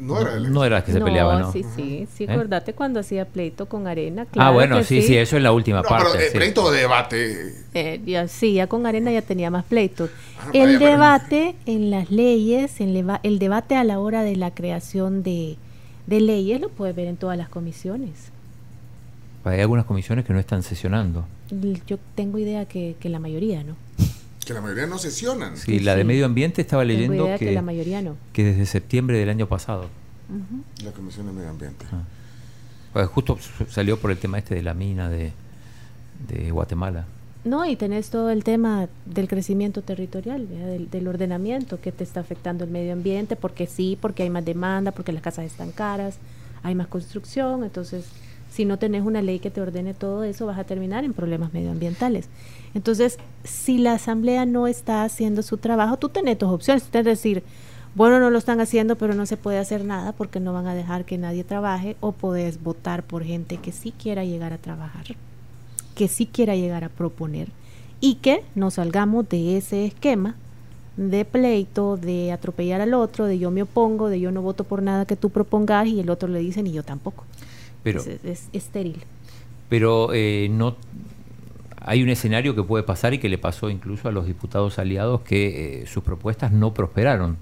[0.00, 1.52] No era, no era que se peleaba, ¿no?
[1.52, 2.32] Sí, sí, sí, ¿Eh?
[2.32, 4.22] acordate cuando hacía pleito con Arena.
[4.22, 6.10] Ah, claro ah, bueno, sí, sí, eso es la última parte.
[6.12, 7.54] Pero, eh, pleito o debate.
[7.74, 10.10] Eh, ya, sí, ya con Arena ya tenía más pleitos.
[10.40, 15.22] Ah, el debate en las leyes, el, el, debate a la hora de la creación
[15.22, 15.56] de,
[16.06, 18.30] de leyes, lo puedes ver en todas las comisiones.
[19.44, 21.24] Hay algunas comisiones que no están sesionando.
[21.86, 23.76] Yo tengo idea que, que la mayoría, ¿no?
[24.48, 25.58] Que la mayoría no sesionan.
[25.58, 28.16] Sí, la de medio ambiente estaba leyendo que, que, la mayoría no.
[28.32, 29.90] Que desde septiembre del año pasado.
[30.82, 31.84] La Comisión de Medio Ambiente.
[31.92, 32.02] Ah.
[32.94, 35.32] Pues justo salió por el tema este de la mina de,
[36.28, 37.04] de Guatemala.
[37.44, 42.20] No, y tenés todo el tema del crecimiento territorial, del, del, ordenamiento que te está
[42.20, 46.16] afectando el medio ambiente, porque sí, porque hay más demanda, porque las casas están caras,
[46.62, 48.06] hay más construcción, entonces
[48.50, 51.52] si no tenés una ley que te ordene todo eso, vas a terminar en problemas
[51.52, 52.28] medioambientales.
[52.74, 56.84] Entonces, si la Asamblea no está haciendo su trabajo, tú tenés tus opciones.
[56.92, 57.42] Es decir,
[57.94, 60.74] bueno, no lo están haciendo, pero no se puede hacer nada porque no van a
[60.74, 65.06] dejar que nadie trabaje, o podés votar por gente que sí quiera llegar a trabajar,
[65.94, 67.48] que sí quiera llegar a proponer,
[68.00, 70.36] y que nos salgamos de ese esquema
[70.96, 74.82] de pleito, de atropellar al otro, de yo me opongo, de yo no voto por
[74.82, 77.24] nada que tú propongas y el otro le dice ni yo tampoco.
[77.82, 79.04] Pero, es, estéril.
[79.68, 80.76] Pero eh, no
[81.80, 85.22] hay un escenario que puede pasar y que le pasó incluso a los diputados aliados
[85.22, 87.38] que eh, sus propuestas no prosperaron.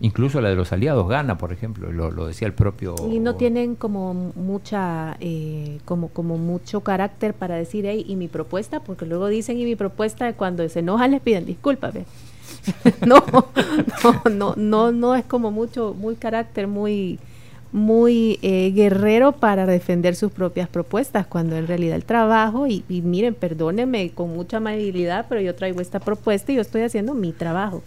[0.00, 2.94] Incluso la de los aliados gana, por ejemplo, lo, decía el propio.
[3.10, 8.28] Y no tienen como mucha, eh, como, como mucho carácter para decir, hey, y mi
[8.28, 11.94] propuesta, porque luego dicen, y mi propuesta, cuando se enojan les piden disculpas,
[13.06, 13.24] no,
[14.04, 17.18] no, no, no, no es como mucho, muy carácter, muy,
[17.74, 23.34] muy eh, guerrero para defender sus propias propuestas, cuando en realidad el trabajo, y, miren,
[23.34, 27.82] perdónenme con mucha amabilidad, pero yo traigo esta propuesta y yo estoy haciendo mi trabajo.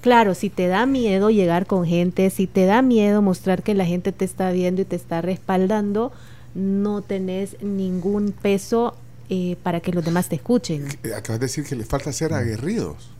[0.00, 3.86] claro, si te da miedo llegar con gente, si te da miedo mostrar que la
[3.86, 6.10] gente te está viendo y te está respaldando,
[6.56, 8.96] no tenés ningún peso
[9.28, 10.88] eh, para que los demás te escuchen.
[11.16, 13.10] Acabas de decir que le falta ser aguerridos.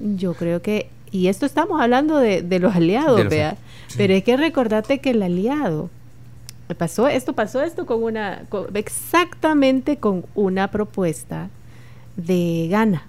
[0.00, 3.56] Yo creo que y esto estamos hablando de, los aliados, vea.
[3.96, 5.90] Pero hay que recordarte que el aliado
[6.74, 8.44] pasó esto pasó esto con una
[8.74, 11.48] exactamente con una propuesta
[12.16, 13.06] de Gana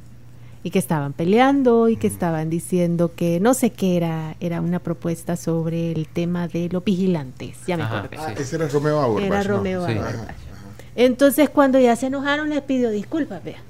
[0.63, 4.79] y que estaban peleando y que estaban diciendo que no sé qué era era una
[4.79, 9.27] propuesta sobre el tema de los vigilantes ya me acuerdo ah, ese era Romeo Auerbach
[9.27, 9.87] era Romeo
[10.95, 13.61] entonces cuando ya se enojaron les pidió disculpas vea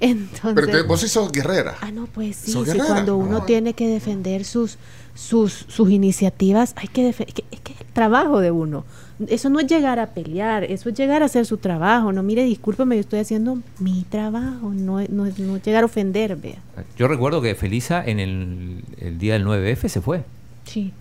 [0.08, 1.76] entonces, Pero vos sí sos guerrera.
[1.80, 2.54] Ah, no, pues sí,
[2.86, 3.46] cuando uno ah.
[3.46, 4.78] tiene que defender sus,
[5.14, 8.84] sus, sus iniciativas, hay que defender, es que es el trabajo de uno.
[9.28, 12.12] Eso no es llegar a pelear, eso es llegar a hacer su trabajo.
[12.12, 16.62] No, mire, discúlpeme, yo estoy haciendo mi trabajo, no, no, no llegar a ofender, vea.
[16.96, 20.24] Yo recuerdo que Felisa en el, el día del 9F se fue.
[20.64, 20.92] Sí,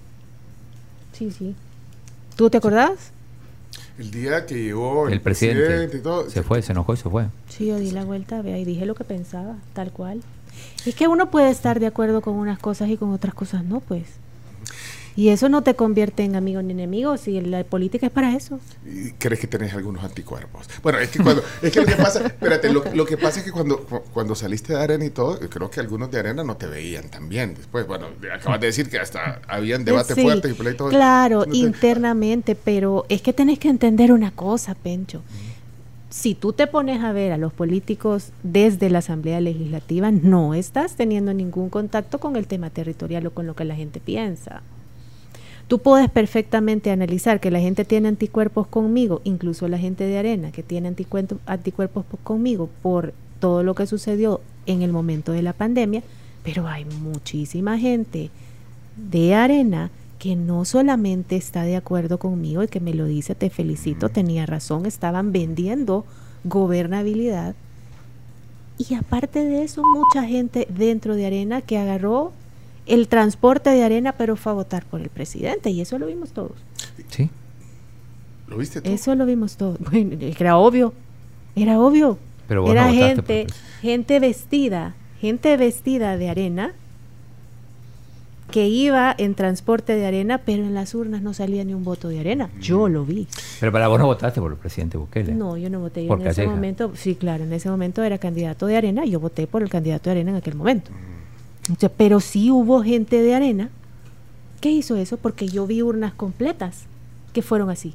[1.13, 1.55] sí, sí.
[2.35, 3.13] ¿Tú te acordás?
[3.99, 7.25] El día que llegó el, presidente, y todo, se, fue, se enojó y se fue.
[7.49, 10.21] Sí, yo di la vuelta, vea, y dije lo que pensaba, tal cual.
[10.85, 13.81] Es que uno puede estar de acuerdo con unas cosas y con otras cosas no,
[13.81, 14.05] pues.
[15.15, 18.59] Y eso no te convierte en amigo ni enemigo, si la política es para eso.
[19.17, 20.67] ¿Crees que tenés algunos anticuerpos?
[20.81, 23.51] Bueno, es que cuando, es que lo que pasa, espérate, lo, que pasa es que
[23.51, 23.79] cuando,
[24.13, 27.27] cuando saliste de arena y todo, creo que algunos de arena no te veían tan
[27.27, 27.55] bien.
[27.55, 30.89] Después, bueno, acabas de decir que hasta habían debate fuerte y todo.
[30.89, 35.21] Claro, internamente, pero es que tenés que entender una cosa, Pencho.
[36.09, 40.95] Si tú te pones a ver a los políticos desde la Asamblea Legislativa, no estás
[40.95, 44.63] teniendo ningún contacto con el tema territorial o con lo que la gente piensa.
[45.69, 50.51] Tú puedes perfectamente analizar que la gente tiene anticuerpos conmigo, incluso la gente de arena
[50.51, 56.01] que tiene anticuerpos, conmigo por todo lo que sucedió en el momento de la pandemia,
[56.43, 58.31] pero hay muchísima gente
[59.11, 63.51] de arena que no solamente está de acuerdo conmigo y que me lo dice, te
[63.51, 66.03] felicito, tenía razón, estaban vendiendo
[66.45, 67.53] gobernabilidad.
[68.79, 72.31] Y aparte de eso, mucha gente dentro de Arena que agarró
[72.89, 76.31] el transporte de arena, pero fue a votar por el presidente y eso lo vimos
[76.31, 76.57] todos.
[77.09, 77.29] Sí.
[78.47, 78.89] ¿Lo viste tú?
[78.89, 79.77] Eso lo vimos todos.
[79.91, 80.93] Bueno, era obvio,
[81.55, 82.17] era obvio.
[82.47, 83.45] Pero era gente,
[83.81, 86.73] gente vestida, gente vestida de arena
[88.49, 92.09] que iba en transporte de arena, pero en las urnas no salía ni un voto
[92.09, 92.49] de arena.
[92.59, 92.91] Yo mm.
[92.91, 93.27] lo vi.
[93.59, 95.33] Pero para vos no votaste por el presidente Bukele.
[95.33, 96.07] No, yo no voté.
[96.07, 99.19] Yo en ese momento, sí, claro, en ese momento era candidato de arena y yo
[99.19, 100.89] voté por el candidato de arena en aquel momento.
[101.97, 103.69] Pero sí hubo gente de arena
[104.61, 106.83] que hizo eso porque yo vi urnas completas
[107.33, 107.93] que fueron así.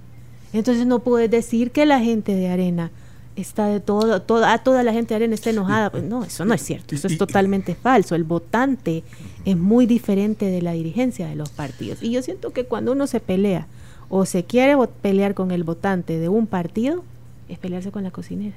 [0.53, 2.91] Entonces no puedes decir que la gente de arena
[3.37, 5.91] está de todo, toda, toda la gente de Arena está enojada.
[5.91, 8.15] Pues no, eso no es cierto, eso es totalmente falso.
[8.15, 9.03] El votante
[9.45, 12.03] es muy diferente de la dirigencia de los partidos.
[12.03, 13.67] Y yo siento que cuando uno se pelea
[14.09, 17.03] o se quiere pelear con el votante de un partido,
[17.49, 18.55] es pelearse con la cocinera.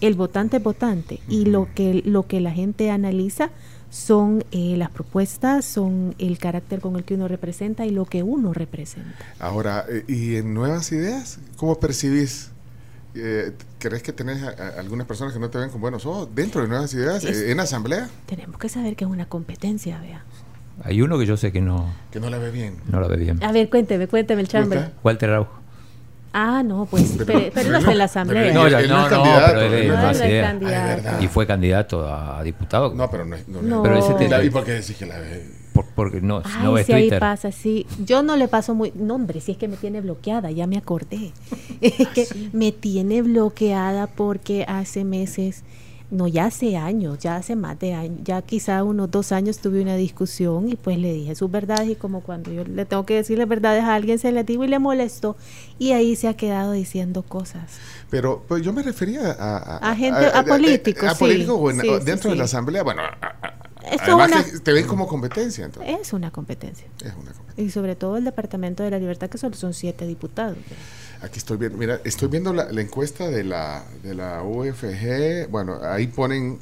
[0.00, 3.50] El votante es votante y lo que, lo que la gente analiza
[3.90, 8.22] son eh, las propuestas, son el carácter con el que uno representa y lo que
[8.22, 9.24] uno representa.
[9.38, 11.38] Ahora, eh, ¿y en nuevas ideas?
[11.56, 12.50] ¿Cómo percibís
[13.14, 14.42] eh, ¿crees que tenés
[14.78, 17.58] algunas personas que no te ven con buenos ojos dentro de Nuevas Ideas, eh, en
[17.58, 18.08] asamblea?
[18.26, 20.22] Tenemos que saber que es una competencia, vea.
[20.84, 21.92] Hay uno que yo sé que no...
[22.10, 22.76] Que no la ve bien.
[22.88, 23.42] No la ve bien.
[23.42, 24.92] A ver, cuénteme, cuénteme el chambre.
[25.02, 25.60] Walter Araujo.
[26.32, 28.52] Ah, no, pues, pero, pero, no es en la asamblea.
[28.52, 31.24] No, ya, no, no, pero es, candidato.
[31.24, 32.94] y fue candidato a diputado.
[32.94, 33.82] No, pero no, no, no.
[33.82, 35.60] Pero ese ¿Y por qué decís que la ve?
[35.94, 37.86] porque no, Ay, no ves si ahí pasa, sí.
[38.04, 38.92] Yo no le paso muy...
[38.94, 41.32] No, hombre, si es que me tiene bloqueada, ya me acordé.
[41.80, 45.62] es que me tiene bloqueada porque hace meses,
[46.10, 49.80] no, ya hace años, ya hace más de años, ya quizá unos dos años tuve
[49.80, 53.14] una discusión y pues le dije sus verdades y como cuando yo le tengo que
[53.14, 55.36] decirle verdades a alguien se le digo y le molesto
[55.78, 57.78] y ahí se ha quedado diciendo cosas.
[58.10, 59.90] Pero pues yo me refería a...
[59.90, 61.08] A, gente, a, políticos.
[61.08, 63.02] A, políticos dentro de la asamblea, bueno...
[64.02, 65.64] Además, te ven como competencia.
[65.64, 65.96] Entonces.
[66.00, 66.86] Es una competencia.
[66.98, 67.64] Es una competencia.
[67.64, 70.58] Y sobre todo el Departamento de la Libertad, que solo son siete diputados.
[71.22, 75.50] Aquí estoy viendo, mira, estoy viendo la, la encuesta de la, de la UFG.
[75.50, 76.58] Bueno, ahí ponen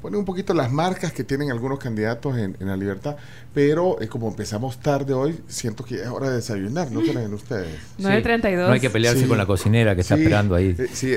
[0.00, 3.16] pone un poquito las marcas que tienen algunos candidatos en, la libertad,
[3.52, 7.74] pero eh, como empezamos tarde hoy, siento que es hora de desayunar, ¿no creen ustedes?
[7.98, 8.66] 9.32.
[8.66, 10.74] No hay que pelearse con la cocinera que está esperando ahí.
[10.78, 11.14] Eh, sí,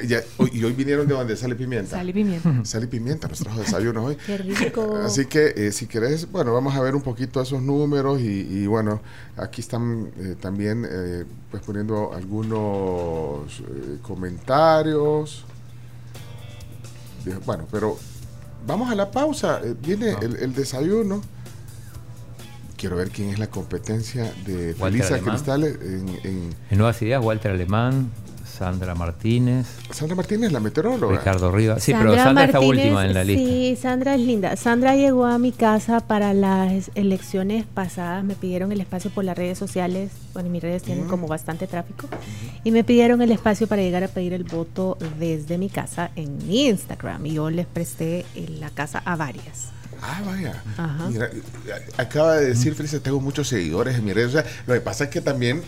[0.52, 1.98] y hoy vinieron de donde sale pimienta.
[1.98, 2.54] Sale pimienta.
[2.66, 4.18] Sale pimienta, nos trajo desayuno hoy.
[4.26, 4.98] Qué rico.
[5.04, 9.02] Así que eh, si querés, bueno, vamos a ver un poquito esos números y, bueno,
[9.38, 10.88] aquí están también
[11.52, 13.62] pues poniendo algunos
[14.02, 15.46] comentarios.
[17.46, 17.98] Bueno, pero
[18.66, 19.62] vamos a la pausa.
[19.64, 21.22] Eh, viene el, desayuno.
[22.78, 27.24] Quiero ver quién es la competencia de Felisa Cristales en, en, en Nuevas Ideas.
[27.24, 28.12] Walter Alemán,
[28.54, 29.68] Sandra Martínez.
[29.90, 31.18] Sandra Martínez, la meteoróloga.
[31.18, 31.84] Ricardo Rivas.
[31.84, 33.44] Sí, pero Sandra está última en la lista.
[33.44, 34.56] Sí, Sandra es linda.
[34.56, 38.24] Sandra llegó a mi casa para las elecciones pasadas.
[38.24, 40.12] Me pidieron el espacio por las redes sociales.
[40.34, 41.10] Bueno, mis redes tienen mm.
[41.10, 42.08] como bastante tráfico.
[42.64, 46.38] Y me pidieron el espacio para llegar a pedir el voto desde mi casa en
[46.48, 47.26] mi Instagram.
[47.26, 48.24] Y yo les presté
[48.60, 49.73] la casa a varias.
[50.06, 50.62] Ah, vaya.
[51.10, 51.30] Mira,
[51.98, 54.30] acaba de decir Felicia, tengo muchos seguidores en mi redes.
[54.30, 55.64] O sea, lo que pasa es que también,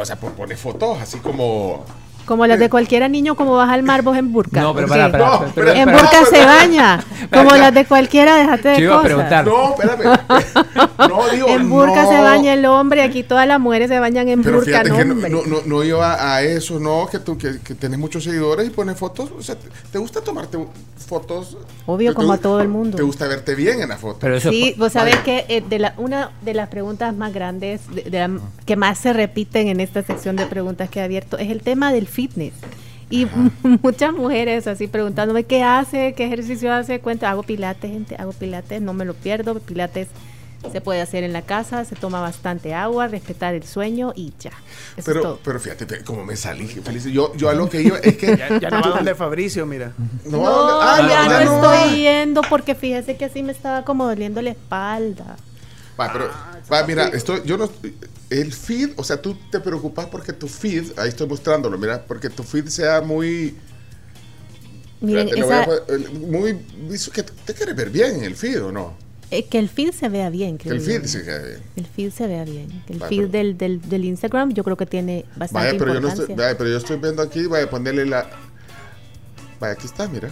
[0.00, 1.84] o sea, pone fotos así como
[2.24, 4.60] como las de cualquier niño, como vas al mar vos en burka.
[4.60, 7.02] No, pero para, para, En burka se baña.
[7.32, 9.04] Como las de cualquiera, déjate de cosas.
[9.04, 9.46] preguntar.
[9.46, 10.18] No, espérame.
[11.08, 14.42] No, digo, en burka se baña el hombre, aquí todas las mujeres se bañan en
[14.42, 17.74] pero burka, no, que no, no, no, iba a eso, no, que tú que, que
[17.74, 19.56] tenés muchos seguidores y pones fotos, o sea,
[19.90, 20.58] ¿te gusta tomarte
[21.02, 21.56] fotos?
[21.86, 22.96] Obvio, como a todo el mundo.
[22.96, 24.18] ¿Te gusta verte bien en la foto?
[24.20, 28.38] Pero sí, vos sabés que eh, de la, una de las preguntas más grandes, de,
[28.64, 31.92] que más se repiten en esta sección de preguntas que he abierto, es el tema
[31.92, 32.54] del fitness.
[33.10, 33.26] Y
[33.82, 38.80] muchas mujeres así preguntándome qué hace, qué ejercicio hace, cuenta, hago pilates, gente, hago pilates,
[38.80, 40.08] no me lo pierdo, pilates
[40.70, 44.52] se puede hacer en la casa, se toma bastante agua, respetar el sueño y ya.
[45.04, 47.04] pero, pero fíjate, como me salí feliz.
[47.04, 48.36] Yo, yo a lo que iba es que.
[48.60, 49.92] ya, no va donde Fabricio, mira.
[50.24, 54.50] No, ah, ya no, estoy yendo porque fíjese que así me estaba como doliendo la
[54.50, 55.36] espalda.
[55.98, 56.30] Va, pero,
[56.72, 57.68] va, mira, estoy, yo no,
[58.40, 62.30] el feed, o sea, tú te preocupas porque tu feed, ahí estoy mostrándolo, mira, porque
[62.30, 63.56] tu feed sea muy...
[65.00, 65.66] Miren, esa,
[66.28, 66.58] muy,
[67.12, 68.94] que te quieres ver bien en el feed o no?
[69.30, 70.58] Eh, que el feed se vea bien.
[70.58, 71.62] Que el feed se vea bien.
[71.74, 72.84] El feed se vea bien.
[72.88, 76.10] el feed del, del, del, Instagram yo creo que tiene bastante vaya, pero importancia.
[76.14, 78.30] Yo no estoy, vaya, pero yo estoy viendo aquí, voy a ponerle la...
[79.58, 80.30] Vaya, aquí está, mira.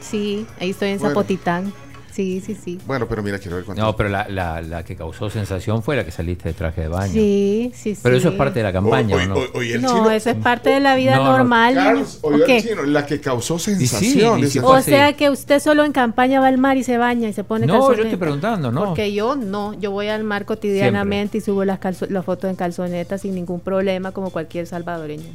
[0.00, 1.72] Sí, ahí estoy en Zapotitán.
[2.14, 2.78] Sí, sí, sí.
[2.86, 3.82] Bueno, pero mira, quiero ver cuánto.
[3.82, 6.88] No, pero la, la, la, que causó sensación fue la que saliste de traje de
[6.88, 7.12] baño.
[7.12, 8.00] Sí, sí, sí.
[8.04, 9.34] Pero eso es parte de la campaña, ¿no?
[9.80, 11.74] no, eso es parte de la vida normal.
[11.74, 14.40] Carlos, el chino, la que causó sensación.
[14.62, 17.42] o sea que usted solo en campaña va al mar y se baña y se
[17.42, 18.84] pone No, yo estoy preguntando, no.
[18.84, 23.22] Porque yo no, yo voy al mar cotidianamente y subo las, las fotos en calzonetas
[23.22, 25.32] sin ningún problema como cualquier salvadoreño.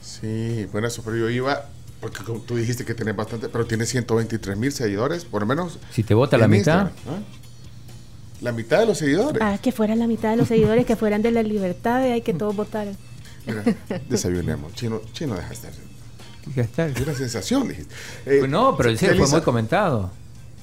[0.00, 1.66] Sí, bueno, eso, pero yo iba
[2.00, 5.78] porque tú dijiste que tienes bastante, pero tienes 123 mil seguidores, por lo menos.
[5.92, 6.90] Si te vota la mitad.
[8.40, 9.42] La mitad de los seguidores.
[9.42, 12.22] Ah, que fueran la mitad de los seguidores, que fueran de la libertad, y hay
[12.22, 12.96] que todos votaran.
[13.46, 13.64] Mira,
[14.08, 14.74] desayunemos.
[14.74, 15.72] Chino, chino deja estar.
[16.46, 16.90] Deja estar.
[16.90, 17.94] Es una sensación, dijiste.
[18.26, 20.10] Eh, pues no, pero el fue muy comentado.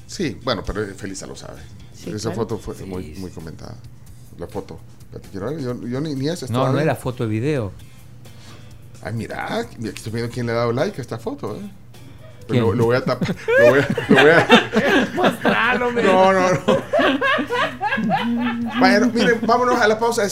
[0.08, 1.62] Sí, bueno, pero Felisa lo sabe.
[2.06, 3.76] Esa foto fue muy, muy comentada.
[4.38, 4.80] La foto.
[5.34, 7.72] Yo, yo ni, ni eso No, no era foto de video.
[9.06, 11.56] Ay, mira, aquí estoy viendo quién le ha dado like a esta foto.
[11.58, 11.70] ¿eh?
[12.47, 13.36] Lo, lo, voy a tapar.
[13.60, 13.88] Lo voy a.
[14.10, 14.47] Lo voy a...
[15.78, 16.60] No, no, no.
[18.80, 20.24] Bueno, miren, vámonos a la pausa.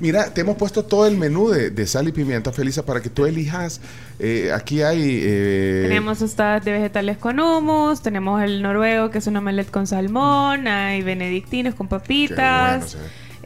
[0.00, 3.10] Mira, te hemos puesto todo el menú de, de sal y pimienta, Felisa, para que
[3.10, 3.80] tú elijas.
[4.18, 5.20] Eh, aquí hay.
[5.22, 5.84] Eh...
[5.88, 10.66] Tenemos tostadas de vegetales con hummus, tenemos el noruego, que es un omelette con salmón,
[10.66, 12.96] hay benedictinos con papitas.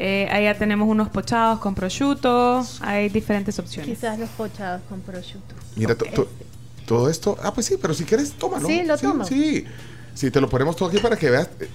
[0.03, 2.67] Eh, allá tenemos unos pochados con prosciutto.
[2.81, 3.99] Hay diferentes opciones.
[3.99, 5.55] Quizás los pochados con prosciutto.
[5.77, 5.95] Mira,
[6.87, 7.37] todo esto.
[7.43, 8.67] Ah, pues sí, pero si quieres, tómalo.
[8.67, 9.27] Sí, lo tomo.
[9.27, 9.67] Sí,
[10.15, 11.69] sí, te lo ponemos todo aquí para que veas eh,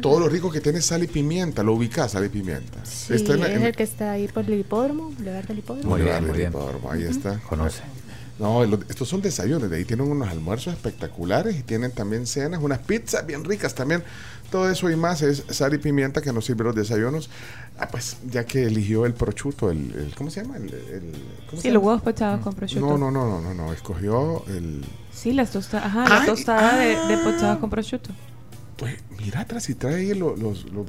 [0.00, 1.62] todo lo rico que tiene sal y pimienta.
[1.62, 2.82] Lo ubicas, sal y pimienta.
[2.86, 5.90] Sí, es el que está ahí por el hipódromo, lugar del hipódromo.
[5.90, 6.54] Muy bien, muy bien.
[6.90, 7.40] Ahí está.
[7.40, 7.82] Conoce.
[8.38, 12.78] No, estos son desayunos, de ahí tienen unos almuerzos espectaculares y tienen también cenas, unas
[12.78, 14.02] pizzas bien ricas también.
[14.50, 17.30] Todo eso y más es sal y pimienta que nos sirve los desayunos.
[17.78, 20.56] Ah, pues ya que eligió el prochuto, el, ¿cómo se llama?
[20.56, 20.70] El,
[21.56, 22.86] sí, los huevos pochados con prosciutto.
[22.86, 24.84] No, no, no, no, no, escogió el...
[25.12, 27.20] Sí, las tostadas, ajá, la tostada de, de ah.
[27.24, 28.10] pochados con prosciutto.
[28.76, 30.86] Pues mira atrás y trae los, los, los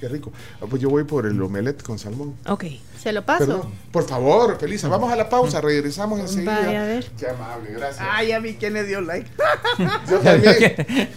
[0.00, 0.32] Qué rico.
[0.60, 2.36] Ah, pues yo voy por el omelette con salmón.
[2.46, 2.64] Ok.
[3.00, 3.70] Se lo paso.
[3.90, 6.60] por favor, Felisa, vamos a la pausa, regresamos enseguida.
[6.60, 7.10] Vaya a ver.
[7.18, 8.06] Qué amable, gracias.
[8.08, 9.28] Ay, a mí, ¿quién le dio like?
[10.10, 11.10] yo también.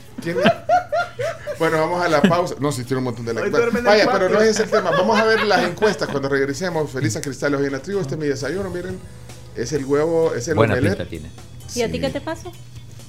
[1.59, 2.55] Bueno, vamos a la pausa.
[2.59, 3.51] No, si tiene un montón de likes.
[3.81, 4.89] Vaya, pero no es ese el tema.
[4.91, 6.89] Vamos a ver las encuestas cuando regresemos.
[6.89, 7.99] Felisa Cristal, hoy en la tribu.
[7.99, 8.97] Este es mi desayuno, miren.
[9.55, 11.07] Es el huevo, es el Buena omelette.
[11.07, 11.29] tiene.
[11.75, 12.51] ¿Y a ti qué te pasó?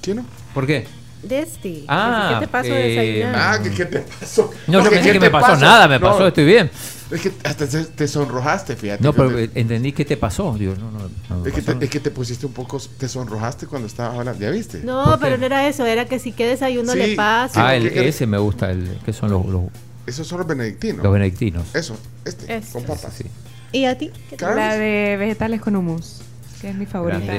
[0.01, 0.25] ¿Quién no?
[0.53, 0.85] ¿Por qué?
[1.23, 1.83] De este.
[1.87, 4.51] Ah, ¿Qué te pasó eh, Ah, ¿qué, te pasó?
[4.67, 6.69] No, yo pensé que me pasó nada, me pasó, estoy bien.
[7.11, 9.03] Es que hasta te, sonrojaste, fíjate.
[9.03, 10.55] No, pero entendí que te pasó.
[10.57, 13.87] Digo, no, no, es, que te, es, que te, pusiste un poco, te sonrojaste cuando
[13.87, 14.79] estabas hablando, ¿ya viste?
[14.83, 17.67] No, pero no era eso, era que si qué desayuno le pasa.
[17.67, 19.63] Ah, el, ese me gusta, el que son los, los,
[20.07, 21.03] Esos son los benedictinos.
[21.03, 21.63] Los benedictinos.
[21.75, 21.95] Eso,
[22.25, 23.13] este, con papas.
[23.15, 23.25] Sí.
[23.71, 24.11] ¿Y a ti?
[24.39, 26.21] La de vegetales con hummus,
[26.61, 27.35] que es mi favorita.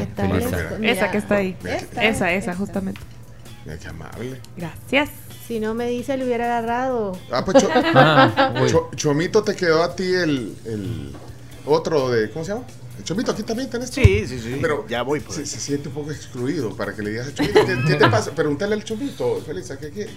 [0.83, 1.57] Esa que está ahí.
[2.01, 3.01] Esa, esa, justamente.
[3.65, 4.41] Mira qué amable.
[4.57, 5.11] Gracias.
[5.47, 7.19] Si no me dice, le hubiera agarrado.
[7.31, 8.53] Ah, pues ah,
[8.97, 11.13] Chomito te quedó a ti el, el
[11.67, 12.31] otro de.
[12.31, 12.65] ¿Cómo se llama?
[12.99, 13.91] El Chomito, aquí también tenés.
[13.91, 14.59] Sí, sí, sí.
[14.61, 15.23] Pero ya voy.
[15.29, 17.61] Se, se, siente un poco excluido para que le digas a Chomito.
[17.87, 18.31] ¿Qué, te pasa?
[18.33, 20.11] Pregúntale al Chomito, Felisa, ¿qué quiere?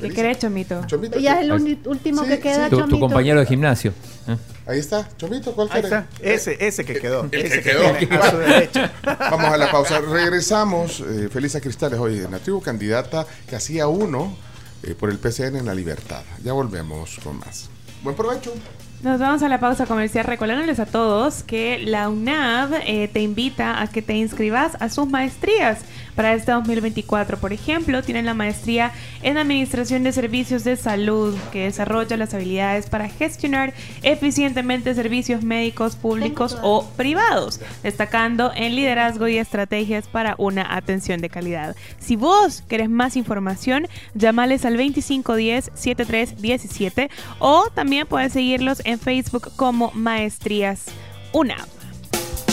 [0.00, 0.84] ¿Qué querés, Chomito?
[0.86, 2.88] Chomito ya es el último que queda, Chomito.
[2.88, 3.92] Tu, compañero de gimnasio.
[4.28, 4.36] ¿eh?
[4.66, 7.28] Ahí está, Chomito, ¿cuál Ahí está, ese, ese que quedó.
[7.30, 8.22] El, ese que quedó.
[8.22, 8.92] a su derecha.
[9.02, 10.00] Vamos a la pausa.
[10.00, 11.00] Regresamos.
[11.00, 14.36] Eh, Felisa Cristales, hoy en la tribu, candidata que hacía uno
[14.82, 16.22] eh, por el PCN en la libertad.
[16.42, 17.68] Ya volvemos con más.
[18.02, 18.54] Buen provecho.
[19.02, 23.80] Nos vamos a la pausa comercial recordándoles a todos que la UNAV eh, te invita
[23.80, 25.78] a que te inscribas a sus maestrías
[26.14, 27.38] para este 2024.
[27.38, 28.92] Por ejemplo, tienen la maestría
[29.22, 35.96] en Administración de Servicios de Salud que desarrolla las habilidades para gestionar eficientemente servicios médicos
[35.96, 41.76] públicos o privados, destacando en liderazgo y estrategias para una atención de calidad.
[41.98, 49.90] Si vos querés más información, llamales al 2510-7317 o también puedes seguirlos en Facebook como
[49.92, 50.86] Maestrías
[51.32, 51.66] UNAV.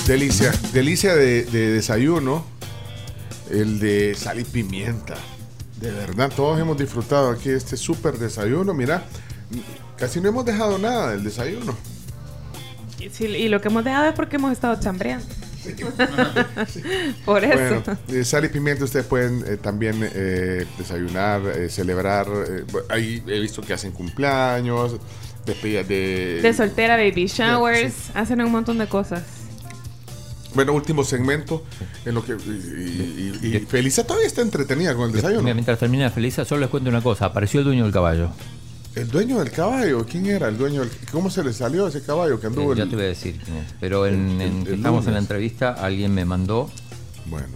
[0.08, 2.46] Delicia, delicia de, desayuno,
[3.52, 5.16] el de sal y pimienta.
[5.80, 8.74] De verdad, todos hemos disfrutado aquí este súper desayuno.
[8.74, 9.06] Mira,
[9.98, 11.76] casi no hemos dejado nada del desayuno.
[13.00, 15.26] y lo que hemos dejado es porque hemos estado chambreando.
[17.26, 17.98] Por eso.
[18.08, 22.28] Eh, sal y pimienta ustedes pueden eh, también eh, desayunar, celebrar.
[22.90, 24.98] ahí he visto que hacen cumpleaños,
[25.46, 26.40] de...
[26.42, 29.24] De soltera, baby showers, hacen un montón de cosas.
[30.54, 31.64] Bueno, último segmento
[32.06, 35.44] en lo que y, Felisa todavía está entretenida con el desayuno.
[35.44, 38.30] Mientras termina Felisa, solo les cuento una cosa, apareció el dueño del caballo.
[38.96, 40.06] ¿El dueño del caballo?
[40.10, 42.74] ¿Quién era el dueño del ¿Cómo se le salió ese caballo que anduvo?
[42.74, 43.74] Eh, ya te voy a decir quién es.
[43.80, 46.72] Pero en, estamos en la entrevista, alguien me mandó.
[47.28, 47.54] Bueno.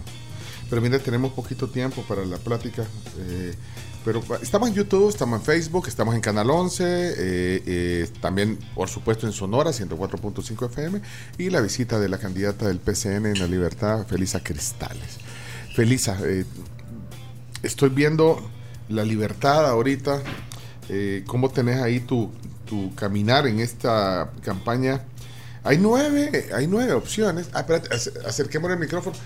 [0.70, 2.84] Pero mira, tenemos poquito tiempo para la plática.
[3.18, 3.54] Eh,
[4.04, 8.88] pero estamos en YouTube, estamos en Facebook, estamos en Canal 11, eh, eh, también, por
[8.88, 11.00] supuesto, en Sonora, 104.5 FM,
[11.38, 15.18] y la visita de la candidata del PCN en la Libertad, Felisa Cristales.
[15.74, 16.44] Felisa, eh,
[17.62, 18.42] estoy viendo
[18.88, 20.20] la libertad ahorita,
[21.26, 22.30] cómo tenés ahí tu,
[22.66, 25.02] tu, caminar en esta campaña.
[25.64, 27.48] Hay nueve, hay nueve opciones.
[27.54, 29.16] Ah, espérate, el micrófono.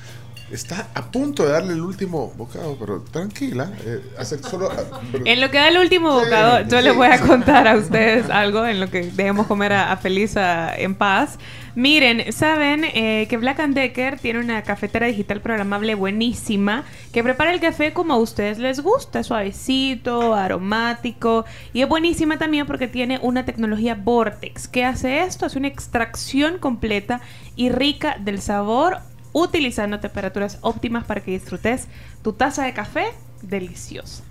[0.50, 3.72] Está a punto de darle el último bocado, pero tranquila.
[3.84, 4.00] Eh,
[4.48, 7.76] solo, ah, en lo que da el último bocado, yo les voy a contar a
[7.76, 11.38] ustedes algo en lo que dejemos comer a, a Felisa en paz.
[11.76, 17.60] Miren, saben eh, que Black Decker tiene una cafetera digital programable buenísima que prepara el
[17.60, 21.44] café como a ustedes les gusta, suavecito, aromático
[21.74, 24.68] y es buenísima también porque tiene una tecnología Vortex.
[24.68, 25.44] ¿Qué hace esto?
[25.44, 27.20] Es una extracción completa
[27.56, 29.00] y rica del sabor
[29.36, 31.88] utilizando temperaturas óptimas para que disfrutes
[32.22, 33.12] tu taza de café
[33.42, 34.24] deliciosa.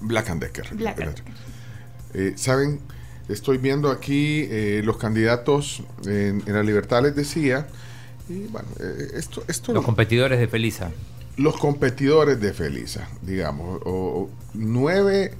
[0.00, 0.66] Black and Decker.
[2.14, 2.80] Eh, Saben,
[3.28, 7.68] estoy viendo aquí eh, los candidatos en, la libertad, les decía.
[8.28, 9.72] Y bueno, eh, esto, esto.
[9.72, 10.90] Los competidores de Felisa.
[11.36, 13.80] Los competidores de Felisa, digamos.
[13.84, 15.34] O, nueve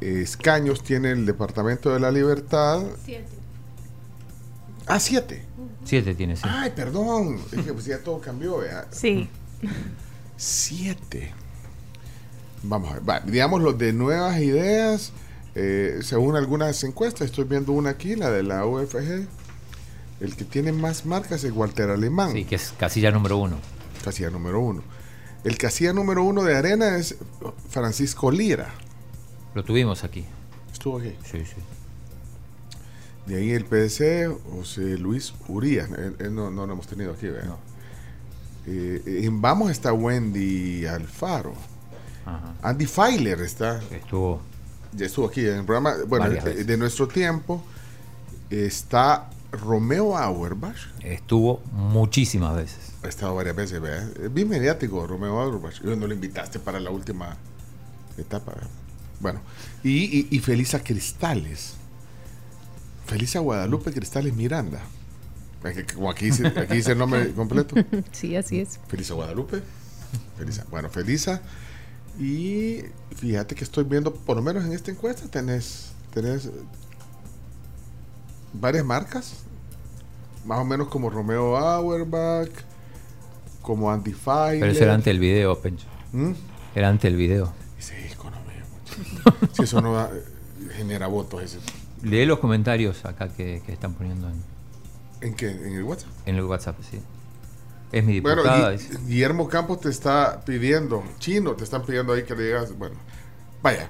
[0.00, 2.82] escaños tiene el Departamento de la Libertad.
[3.04, 3.28] Siete.
[4.86, 5.47] Ah, siete.
[5.88, 6.42] Siete tiene, sí.
[6.44, 7.40] Ay, perdón.
[7.50, 8.60] Es que pues ya todo cambió.
[8.90, 9.26] Sí.
[10.36, 11.32] Siete.
[12.62, 13.24] Vamos a ver.
[13.24, 15.12] digamos los de nuevas ideas.
[15.54, 19.26] Eh, según algunas encuestas, estoy viendo una aquí, la de la UFG.
[20.20, 22.32] El que tiene más marcas es Walter Alemán.
[22.32, 23.56] Sí, que es casilla número uno.
[24.04, 24.82] Casilla número uno.
[25.42, 27.16] El casilla número uno de Arena es
[27.70, 28.68] Francisco Lira.
[29.54, 30.26] Lo tuvimos aquí.
[30.70, 31.14] ¿Estuvo aquí?
[31.24, 31.77] Sí, sí.
[33.28, 35.90] De ahí el PDC, José Luis Urías,
[36.30, 37.56] no, lo hemos tenido aquí, ¿verdad?
[38.66, 41.52] Eh, en Vamos está Wendy Alfaro.
[42.62, 43.80] Andy Feiler está.
[43.90, 44.40] Estuvo.
[44.92, 45.94] Ya estuvo aquí en el programa.
[46.06, 47.62] Bueno, de, nuestro tiempo
[48.48, 50.78] está Romeo Auerbach.
[51.02, 52.92] Estuvo muchísimas veces.
[53.02, 54.08] Ha estado varias veces, ¿verdad?
[54.22, 55.82] Es bien mediático, Romeo Auerbach.
[55.84, 57.36] Y no lo invitaste para la última
[58.16, 58.54] etapa.
[59.20, 59.40] Bueno,
[59.84, 61.77] y, y Felisa Cristales
[63.08, 64.80] Felisa Guadalupe Cristales Miranda.
[65.94, 67.74] Como aquí dice, aquí dice el nombre completo.
[68.12, 68.78] Sí, así es.
[68.86, 69.62] Felisa Guadalupe.
[70.36, 70.64] Felisa.
[70.70, 71.40] Bueno, Felisa.
[72.20, 72.82] Y
[73.16, 76.50] fíjate que estoy viendo, por lo menos en esta encuesta, tenés, tenés
[78.52, 79.34] varias marcas.
[80.44, 82.50] Más o menos como Romeo Auerbach,
[83.62, 84.60] como Andy Fire.
[84.60, 85.86] Pero eso era antes del video, Pencho.
[86.12, 86.32] ¿Mm?
[86.74, 87.52] Era antes del video.
[87.78, 88.64] Sí, economía.
[89.52, 90.08] si eso no
[90.76, 91.58] genera votos, ese
[92.02, 94.42] Lee los comentarios acá que, están poniendo en...
[95.20, 95.50] ¿En qué?
[95.50, 96.10] ¿En el WhatsApp?
[96.26, 97.00] En el WhatsApp, sí.
[97.90, 98.70] Es mi diputada.
[98.72, 102.96] Bueno, Guillermo Campos te está pidiendo, chino, te están pidiendo ahí que le digas, bueno,
[103.62, 103.88] vaya,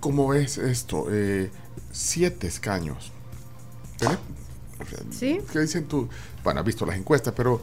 [0.00, 1.08] ¿cómo ves esto?
[1.10, 1.50] Eh,
[1.90, 3.12] siete escaños.
[5.10, 5.40] ¿Sí?
[5.52, 6.08] ¿Qué dicen tú?
[6.42, 7.60] Bueno, has visto las encuestas, pero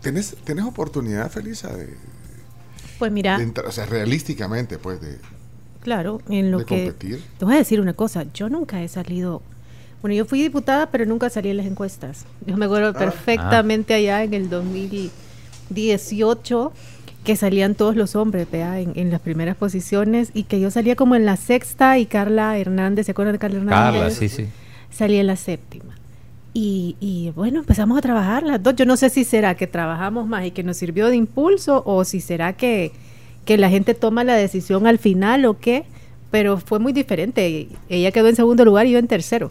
[0.00, 1.96] ¿tenés, ¿tenés oportunidad, Felisa, de,
[2.98, 5.18] pues mira, o sea, realísticamente, pues, de,
[5.86, 6.86] Claro, en lo que...
[6.86, 7.22] Competir.
[7.38, 9.40] Te voy a decir una cosa, yo nunca he salido...
[10.02, 12.24] Bueno, yo fui diputada, pero nunca salí en las encuestas.
[12.44, 12.92] Yo me acuerdo ah.
[12.92, 16.72] perfectamente allá en el 2018
[17.22, 21.14] que salían todos los hombres En, en, las primeras posiciones y que yo salía como
[21.14, 23.78] en la sexta y Carla Hernández, ¿se acuerdan de Carla Hernández?
[23.78, 24.46] Carla, sí, sí.
[24.90, 25.94] Salía en la séptima.
[26.52, 28.74] Y, y, bueno, empezamos a trabajar las dos.
[28.74, 32.04] Yo no sé si será que trabajamos más y que nos sirvió de impulso o
[32.04, 32.90] si será que
[33.46, 35.86] que la gente toma la decisión al final o qué,
[36.30, 37.68] pero fue muy diferente.
[37.88, 39.50] Ella quedó en segundo lugar y yo en tercero.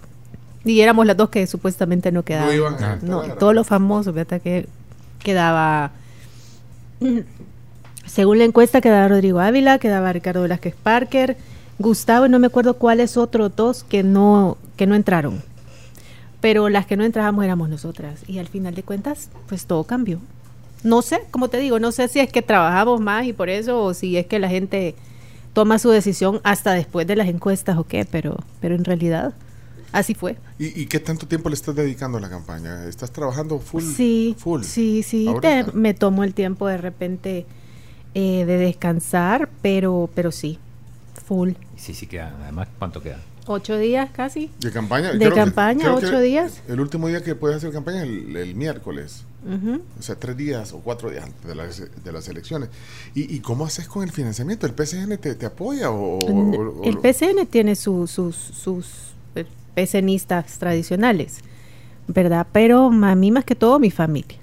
[0.66, 2.50] Y éramos las dos que supuestamente no quedaban.
[2.50, 4.42] No iban a no, todos los famosos, ¿verdad?
[4.42, 4.68] Que
[5.20, 5.92] quedaba.
[8.06, 11.38] Según la encuesta, quedaba Rodrigo Ávila, quedaba Ricardo Velázquez Parker,
[11.80, 15.42] Gustavo, y no me acuerdo cuáles otros dos que no, que no entraron.
[16.42, 18.22] Pero las que no entrábamos éramos nosotras.
[18.28, 20.20] Y al final de cuentas, pues todo cambió
[20.86, 23.84] no sé, como te digo, no sé si es que trabajamos más y por eso,
[23.84, 24.96] o si es que la gente
[25.52, 29.34] toma su decisión hasta después de las encuestas o qué, pero, pero en realidad
[29.92, 30.38] así fue.
[30.60, 32.86] ¿Y, qué tanto tiempo le estás dedicando a la campaña?
[32.86, 33.82] ¿Estás trabajando full?
[33.82, 35.28] Sí, full, sí, sí.
[35.74, 37.46] me tomo el tiempo de repente
[38.14, 40.60] eh, de descansar, pero, pero sí,
[41.26, 41.54] full.
[41.78, 42.36] Sí, sí queda.
[42.44, 43.20] Además, ¿cuánto queda?
[43.48, 44.50] Ocho días casi.
[44.60, 45.14] ¿De campaña?
[45.14, 46.62] De campaña, ocho días.
[46.68, 49.24] El último día que puedes hacer campaña es el, miércoles.
[50.00, 52.70] O sea, tres días o cuatro días antes de las, de las elecciones.
[53.14, 54.66] ¿Y, cómo haces con el financiamiento?
[54.66, 55.92] ¿El PCN te, apoya?
[55.92, 61.40] O, el PCN tiene sus, sus eh, PCNistas tradicionales,
[62.08, 62.48] ¿verdad?
[62.52, 64.40] Pero a mí más que todo mi familia.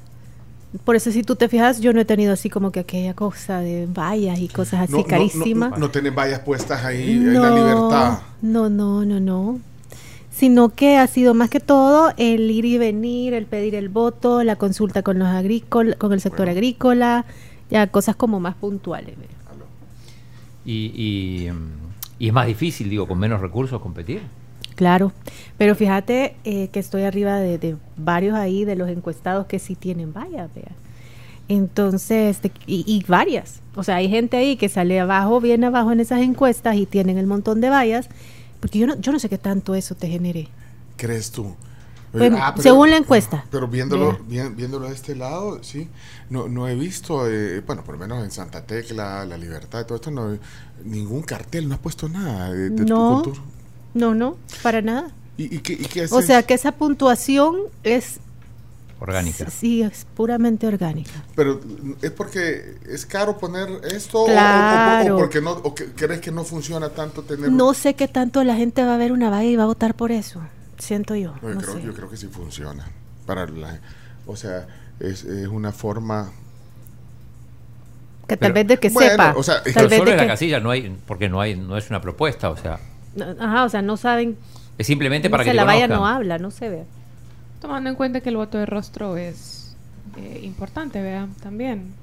[0.84, 3.60] Por eso si tú te fijas, yo no he tenido así como que aquella cosa
[3.60, 5.72] de vallas y cosas así carísimas.
[5.72, 8.18] No, no, tenés vallas puestas ahí en la libertad.
[8.40, 9.60] No, no, no, no.
[10.42, 14.42] Sino que ha sido más que todo el ir y venir, el pedir el voto,
[14.42, 17.24] la consulta con los agrícola, con el sector agrícola,
[17.70, 19.14] ya cosas como más puntuales.
[20.64, 21.52] Y,
[22.18, 24.22] y es más difícil, digo, con menos recursos competir.
[24.74, 25.12] Claro,
[25.58, 30.12] pero fíjate eh, que estoy arriba de, varios ahí, de los encuestados que sí tienen
[30.12, 30.72] vallas, vea.
[31.46, 33.60] Entonces, y, y, varias.
[33.76, 37.16] O sea, hay gente ahí que sale abajo, bien abajo en esas encuestas y tienen
[37.16, 38.08] el montón de vallas,
[38.62, 40.46] porque yo no, yo no sé qué tanto eso te genere.
[40.96, 41.56] ¿Crees tú?
[42.12, 43.44] Pues, ah, según la encuesta.
[43.50, 45.88] Pero viéndolo, viéndolo de este lado, sí,
[46.30, 49.96] no, no he visto, eh, bueno, por lo menos en Santa Tecla, La Libertad, todo
[49.96, 50.38] esto, no,
[50.84, 53.24] ningún cartel, no ha puesto nada de, no,
[53.94, 55.10] No, no, para nada.
[55.36, 58.20] ¿Y, qué, O sea, que esa puntuación es
[59.02, 59.50] orgánica.
[59.50, 61.24] Sí, es puramente orgánica.
[61.34, 61.60] Pero
[62.00, 65.16] es porque es caro poner esto claro.
[65.16, 68.56] o, porque no o crees que no funciona tanto tener No sé qué tanto la
[68.56, 70.40] gente va a ver una valla y va a votar por eso
[70.82, 71.34] siento yo.
[71.42, 72.86] yo, creo, que sí funciona.
[73.26, 73.78] Para la,
[74.26, 74.66] o sea,
[74.98, 76.32] es, es una forma
[78.26, 79.34] que tal vez de que sepa.
[79.36, 81.88] O sea, tal vez solo de la casilla no hay, porque no hay, no es
[81.88, 82.80] una propuesta, o sea.
[83.38, 84.36] Ajá, o sea, no saben.
[84.78, 86.84] Es simplemente para que la vaya no habla, no se ve.
[87.62, 89.76] Tomando en cuenta que el voto de rostro es
[90.16, 91.94] eh, importante, vea, también.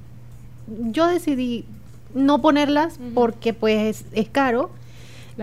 [0.67, 1.65] Yo decidí
[2.13, 4.71] no ponerlas porque pues es caro.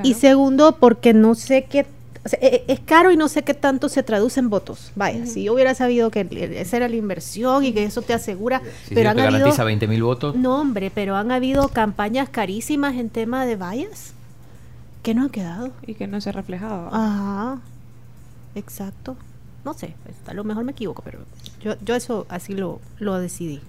[0.02, 1.84] Y segundo, porque no sé qué
[2.32, 4.90] e, e, es caro y no sé qué tanto se traduce en votos.
[4.96, 8.62] Vaya, si yo hubiera sabido que esa era la inversión y que eso te asegura.
[8.88, 10.34] pero han te garantiza 20 mil votos.
[10.34, 14.14] No, hombre, pero han habido campañas carísimas en tema de vallas
[15.02, 15.72] que no han quedado.
[15.86, 16.88] Y que no se ha reflejado.
[16.90, 17.58] Ajá,
[18.54, 19.18] exacto.
[19.66, 21.18] No sé, pues, a lo mejor me equivoco, pero
[21.60, 23.60] yo, yo eso así lo, lo decidí.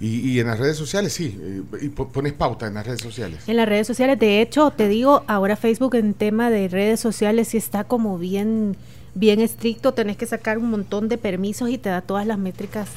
[0.00, 3.42] Y, en las redes sociales, sí, eh, y pones pauta en las redes sociales.
[3.46, 7.48] En las redes sociales, de hecho, te digo, ahora Facebook en tema de redes sociales
[7.48, 8.78] sí está como bien,
[9.14, 12.88] bien estricto, tenés que sacar un montón de permisos y te da todas las métricas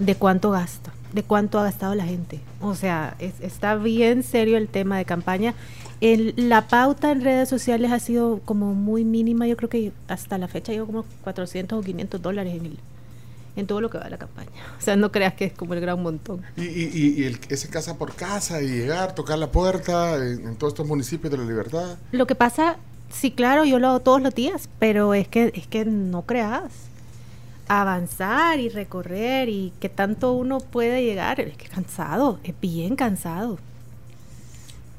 [0.00, 2.40] de cuánto gasta, de cuánto ha gastado la gente.
[2.60, 5.54] O sea, está bien serio el tema de campaña.
[6.00, 10.38] El, la pauta en redes sociales ha sido como muy mínima, yo creo que hasta
[10.38, 12.78] la fecha llevo como 400 o 500 dólares en el
[13.58, 14.50] en todo lo que va a la campaña.
[14.78, 16.42] O sea, no creas que es como el gran montón.
[16.56, 20.86] Y, y, y ese casa por casa y llegar, tocar la puerta en, todos estos
[20.86, 21.98] municipios de la libertad.
[22.12, 22.76] Lo que pasa,
[23.10, 26.72] sí, claro, yo lo hago todos los días, pero es que, es que no creas.
[27.66, 33.58] Avanzar y recorrer y que tanto uno puede llegar, es que cansado, es bien cansado.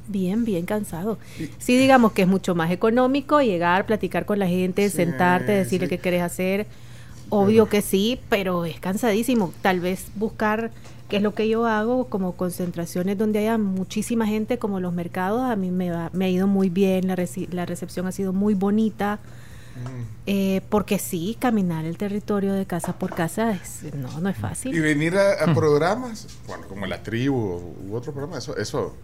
[0.09, 1.17] Bien, bien cansado.
[1.57, 5.99] Sí, digamos que es mucho más económico llegar, platicar con la gente, sentarte, decirle qué
[5.99, 6.67] quieres hacer
[7.29, 9.53] Obvio que sí, pero es cansadísimo.
[9.61, 10.71] Tal vez buscar,
[11.07, 15.43] que es lo que yo hago, como concentraciones donde haya muchísima gente, como los mercados,
[15.43, 17.15] a mí me, me ha ido muy bien, la,
[17.51, 19.19] la recepción ha sido muy bonita.
[20.25, 24.75] Eh, porque sí, caminar el territorio de casa por casa es, no, no es fácil.
[24.75, 28.97] Y venir a, programas, bueno, como la tribu u otro programa, eso, eso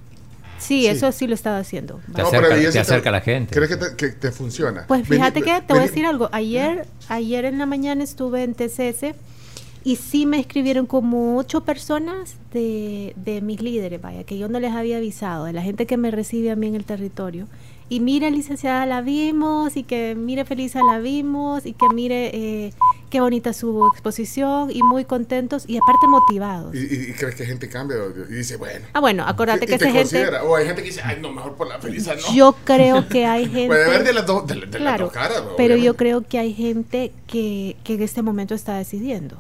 [0.58, 2.00] Sí, eso sí lo estaba haciendo.
[2.14, 3.54] Te, acerca, a la gente.
[3.54, 4.86] ¿Crees que te, funciona?
[4.88, 6.30] Pues fíjate que te voy a decir algo.
[6.32, 9.16] Ayer, ayer en la mañana estuve en TCS
[9.84, 14.60] y sí me escribieron como ocho personas de, de mis líderes, vaya, que yo no
[14.60, 17.48] les había avisado, de la gente que me recibe a mí en el territorio
[17.88, 22.74] y mire licenciada la vimos y que mire Felisa la vimos y que mire eh,
[23.12, 26.74] qué bonita su exposición y muy contentos y aparte motivados.
[26.74, 27.98] ¿Y, crees que gente cambia
[28.30, 28.88] y dice, bueno?
[28.94, 30.28] Ah, bueno, acuérdate que esa gente...
[30.40, 32.34] O hay gente que dice, ay, no, mejor por la Felisa no.
[32.34, 33.68] Yo creo que hay gente...
[33.68, 35.44] Puede haber de las dos caras.
[35.56, 39.38] Pero yo creo que hay gente que, que en este momento está decidiendo.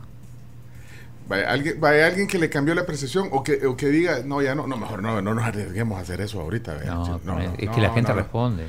[1.28, 4.42] Vaya alguien, vaya alguien que le cambió la percepción o que, o que diga, no,
[4.42, 6.78] ya no, no, mejor no, no nos arriesguemos a hacer eso ahorita.
[6.86, 8.66] No, es que la gente responde.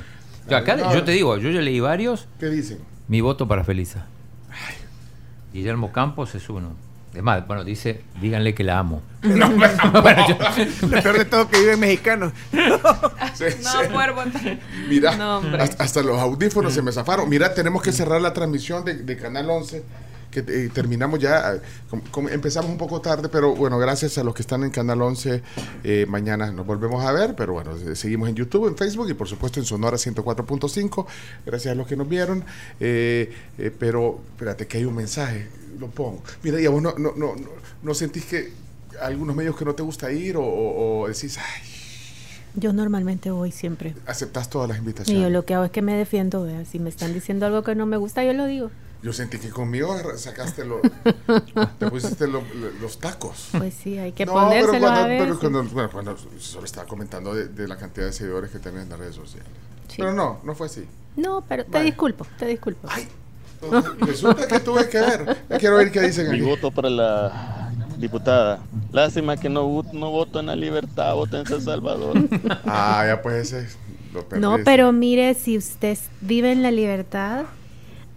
[0.49, 2.27] Yo, acá, yo te digo, yo ya leí varios.
[2.39, 2.79] ¿Qué dicen?
[3.07, 4.05] Mi voto para Felisa.
[5.53, 6.75] Guillermo Campos es uno.
[7.13, 9.01] Es más, bueno, dice, díganle que la amo.
[9.23, 9.49] No,
[10.01, 10.37] bueno, yo,
[10.87, 12.31] Lo peor de todo que vive mexicano.
[12.51, 12.79] no,
[13.91, 14.23] puedo
[14.87, 15.39] Mira,
[15.79, 17.27] hasta, los audífonos se me zafaron.
[17.27, 19.83] Mira, tenemos que cerrar la transmisión de, de Canal 11
[20.43, 21.61] que eh, terminamos ya, eh,
[22.31, 25.41] empezamos un poco tarde, pero bueno, gracias a los que están en Canal 11,
[25.83, 29.27] eh, mañana nos volvemos a ver, pero bueno, seguimos en YouTube, en Facebook y por
[29.27, 31.05] supuesto en Sonora 104.5,
[31.45, 32.43] gracias a los que nos vieron,
[32.77, 35.47] pero espérate que hay un mensaje,
[35.79, 36.21] lo pongo.
[36.43, 37.33] Mira, y vos no, no, no,
[37.81, 38.51] no, sentís que
[39.01, 41.61] algunos medios que no te gusta ir o, decís, ay,
[42.55, 43.93] yo normalmente voy siempre.
[44.07, 45.19] ¿Aceptas todas las invitaciones?
[45.19, 46.47] Y yo lo que hago es que me defiendo.
[46.65, 48.71] Si me están diciendo algo que no me gusta, yo lo digo.
[49.07, 50.81] Yo sentí que conmigo sacaste lo,
[51.79, 53.47] te pusiste los tacos.
[53.57, 56.85] Pues sí, hay que no, ponérselo pero cuando, a Pero cuando, bueno, cuando solo estaba
[56.85, 59.47] comentando de, la cantidad de seguidores que tenés en las redes sociales.
[59.95, 60.85] Pero no, no fue así.
[61.15, 62.85] No, pero te disculpo, te disculpo.
[62.91, 63.07] Ay,
[64.01, 65.37] resulta que tuve que ver.
[65.57, 68.59] Quiero ver qué dicen Mi voto para la diputada.
[68.91, 72.27] Lástima que no, no voto en la libertad, voto en San Salvador.
[72.65, 73.69] ah, ya pues ese
[74.37, 77.45] No, pero mire, si usted vive en la libertad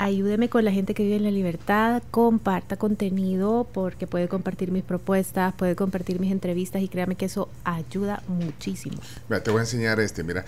[0.01, 4.83] ayúdeme con la gente que vive en la libertad, comparta contenido porque puede compartir mis
[4.83, 8.97] propuestas, puede compartir mis entrevistas y créame que eso ayuda muchísimo.
[9.29, 10.47] Mira, te voy a enseñar este, mira,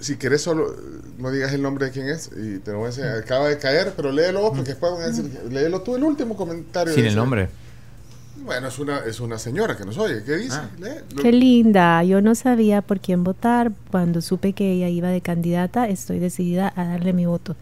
[0.00, 0.74] si quieres solo,
[1.18, 3.58] no digas el nombre de quién es y te lo voy a enseñar, acaba de
[3.58, 6.94] caer, pero léelo porque después van a decir, léelo tú el último comentario.
[6.94, 7.50] Sin el nombre.
[8.42, 10.22] Bueno, es una, es una señora que nos oye.
[10.24, 10.56] ¿Qué dice?
[10.56, 10.68] Ah.
[11.20, 12.02] Qué linda.
[12.04, 13.72] Yo no sabía por quién votar.
[13.90, 17.56] Cuando supe que ella iba de candidata, estoy decidida a darle mi voto.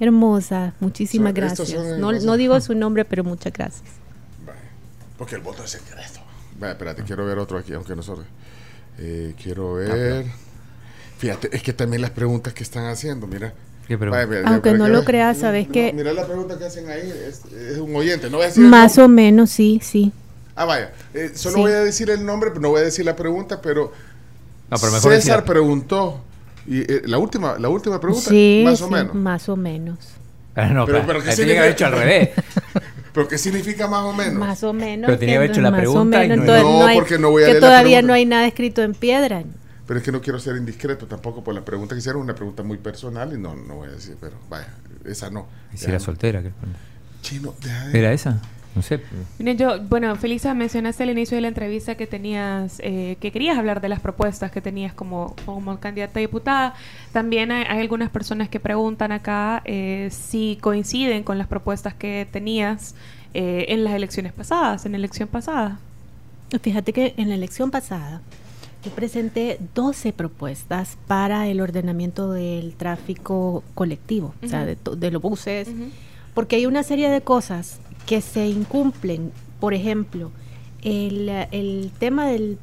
[0.00, 0.72] Qué hermosa.
[0.80, 1.74] Muchísimas gracias.
[1.98, 3.90] No, no, digo su nombre, pero muchas gracias.
[5.18, 6.20] porque el voto es secreto.
[6.58, 8.24] Vale, espérate, quiero ver otro aquí, aunque nosotros.
[8.98, 10.24] Eh, quiero ver.
[11.18, 13.52] Fíjate, es que también las preguntas que están haciendo, mira.
[14.46, 15.92] Aunque no lo creas, sabes que...
[15.92, 19.06] Mira la pregunta que hacen ahí, es, un oyente, no voy a decir Más o
[19.06, 20.12] menos, sí, sí.
[20.54, 23.60] Ah, vaya, eh, solo voy a decir el nombre, no voy a decir la pregunta,
[23.60, 23.92] pero,
[25.02, 26.22] César preguntó,
[26.70, 28.30] y eh, la última la última pregunta,
[28.64, 29.14] más o menos.
[29.14, 29.98] Más o menos.
[30.54, 32.30] Ah, no, pero, pero, ¿qué tiene que haber hecho al revés.
[33.12, 34.34] ¿Pero qué significa más o menos?
[34.34, 35.06] Más o menos.
[35.06, 37.54] Pero tenía que haber hecho la pregunta y no, no, porque no voy a Que
[37.56, 39.42] todavía no hay nada escrito en piedra
[39.90, 42.62] pero es que no quiero ser indiscreto tampoco por la pregunta que hicieron, una pregunta
[42.62, 44.68] muy personal y no, no voy a decir, pero vaya,
[45.04, 45.48] esa no.
[45.74, 46.40] ¿Y si era soltera?
[46.40, 46.52] ¿qué?
[47.22, 47.56] Chino,
[47.92, 48.40] ¿Era esa?
[48.74, 49.00] No sé.
[49.38, 53.58] Miren, yo, bueno, Felisa, mencionaste al inicio de la entrevista que tenías, eh, que querías
[53.58, 56.74] hablar de las propuestas que tenías como, como candidata a diputada.
[57.12, 62.94] También hay, algunas personas que preguntan acá eh, si coinciden con las propuestas que tenías
[63.34, 65.80] eh, en las elecciones pasadas, en la elección pasada.
[66.62, 68.20] Fíjate que en la elección pasada
[68.84, 75.68] yo presenté 12 propuestas para el ordenamiento del tráfico colectivo, o sea, de, los buses,
[76.34, 79.32] porque hay una serie de cosas que se incumplen.
[79.58, 80.30] Por ejemplo,
[80.82, 82.58] el, tema del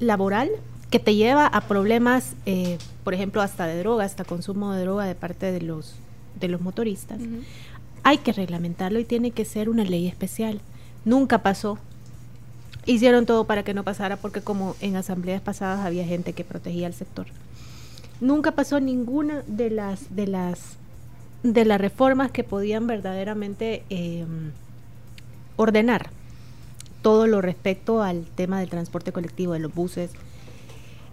[0.00, 0.50] laboral
[0.90, 5.04] que te lleva a problemas, eh, por ejemplo, hasta de droga, hasta consumo de droga
[5.06, 5.94] de parte de los,
[6.40, 7.18] de los motoristas.
[8.02, 10.60] Hay que reglamentarlo y tiene que ser una ley especial.
[11.04, 11.78] Nunca pasó
[12.86, 16.86] hicieron todo para que no pasara porque como en asambleas pasadas había gente que protegía
[16.86, 17.26] el sector.
[18.20, 20.76] Nunca pasó ninguna de las de las
[21.42, 24.52] de las reformas que podían verdaderamente em,
[25.56, 26.10] ordenar
[27.02, 30.10] todo lo respecto al tema del transporte colectivo, de los buses,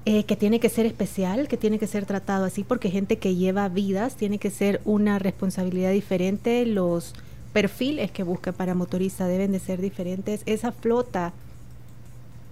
[0.05, 3.35] eh, que tiene que ser especial, que tiene que ser tratado así, porque gente que
[3.35, 7.13] lleva vidas tiene que ser una responsabilidad diferente, los
[7.53, 11.33] perfiles que busca para motorista deben de ser diferentes, esa flota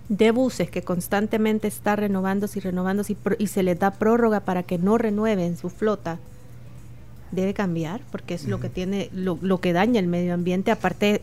[0.10, 4.78] de buses que constantemente está renovándose y renovándose y, se les da prórroga para que
[4.78, 6.20] no renueven su flota,
[7.32, 10.72] debe cambiar porque es lo que tiene, lo, lo, que daña el medio ambiente.
[10.72, 11.22] Aparte,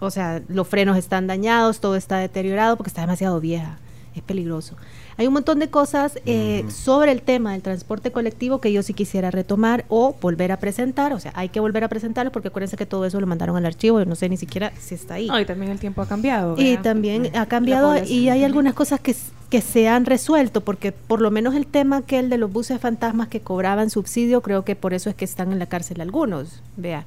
[0.00, 3.78] o sea, los frenos están dañados, todo está deteriorado porque está demasiado vieja,
[4.14, 4.76] es peligroso.
[5.18, 8.94] Hay un montón de cosas eh, sobre el tema del transporte colectivo que yo sí
[8.94, 11.12] quisiera retomar o volver a presentar.
[11.12, 13.66] O sea, hay que volver a presentarlo porque acuérdense que todo eso lo mandaron al
[13.66, 13.98] archivo.
[13.98, 15.28] Yo no sé ni siquiera si está ahí.
[15.28, 16.54] y también el tiempo ha cambiado.
[16.56, 19.16] Y también ha cambiado y hay algunas cosas que,
[19.50, 22.80] que se han resuelto porque por lo menos el tema que el de los buses
[22.80, 26.62] fantasmas que cobraban subsidio, creo que por eso es que están en la cárcel algunos.
[26.76, 27.06] Vea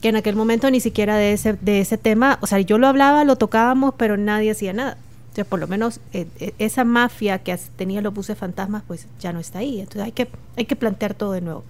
[0.00, 2.86] que en aquel momento ni siquiera de ese, de ese tema, o sea, yo lo
[2.86, 4.98] hablaba, lo tocábamos, pero nadie hacía nada
[5.44, 9.40] por lo menos eh, eh, esa mafia que tenía los buses fantasmas, pues ya no
[9.40, 9.80] está ahí.
[9.80, 11.64] Entonces hay que, hay que plantear todo de nuevo.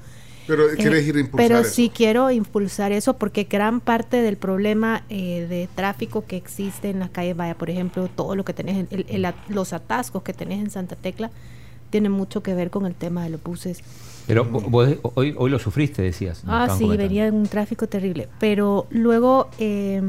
[0.47, 4.37] Pero eh, quieres ir a impulsar Pero sí quiero impulsar eso porque gran parte del
[4.37, 8.87] problema de tráfico que existe en las calles, vaya, por ejemplo, todo lo que tenés,
[9.49, 11.33] los atascos que tenés en Santa Tecla,
[11.91, 13.83] tiene mucho que ver con el tema de los buses.
[14.27, 14.49] Pero
[15.15, 16.43] hoy, hoy lo sufriste, decías.
[16.47, 18.29] Ah, sí, venía en un tráfico terrible.
[18.39, 19.49] Pero luego...
[19.59, 20.03] Eh,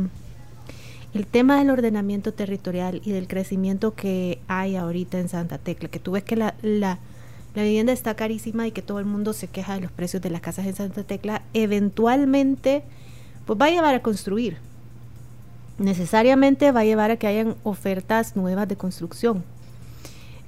[1.17, 5.99] el tema del ordenamiento territorial y del crecimiento que hay ahorita en Santa Tecla, que
[5.99, 6.99] tú ves que la, la,
[7.55, 10.41] vivienda está carísima y que todo el mundo se queja de los precios de las
[10.41, 12.83] casas en Santa Tecla, eventualmente
[13.47, 14.57] pues va a llevar a construir.
[15.79, 19.43] Necesariamente va a llevar a que hayan ofertas nuevas de construcción,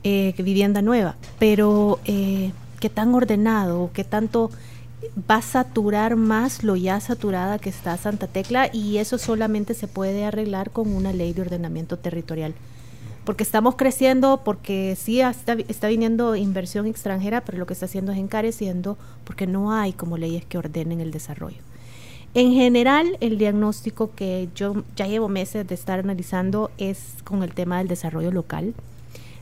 [0.03, 4.51] eh, vivienda nueva, pero eh, qué tan ordenado, qué tanto
[5.29, 9.87] va a saturar más lo ya saturada que está Santa Tecla y eso solamente se
[9.87, 12.53] puede arreglar con una ley de ordenamiento territorial.
[13.25, 18.11] Porque estamos creciendo, porque sí está, está viniendo inversión extranjera, pero lo que está haciendo
[18.11, 21.57] es encareciendo porque no hay como leyes que ordenen el desarrollo.
[22.33, 27.53] En general, el diagnóstico que yo ya llevo meses de estar analizando es con el
[27.53, 28.73] tema del desarrollo local.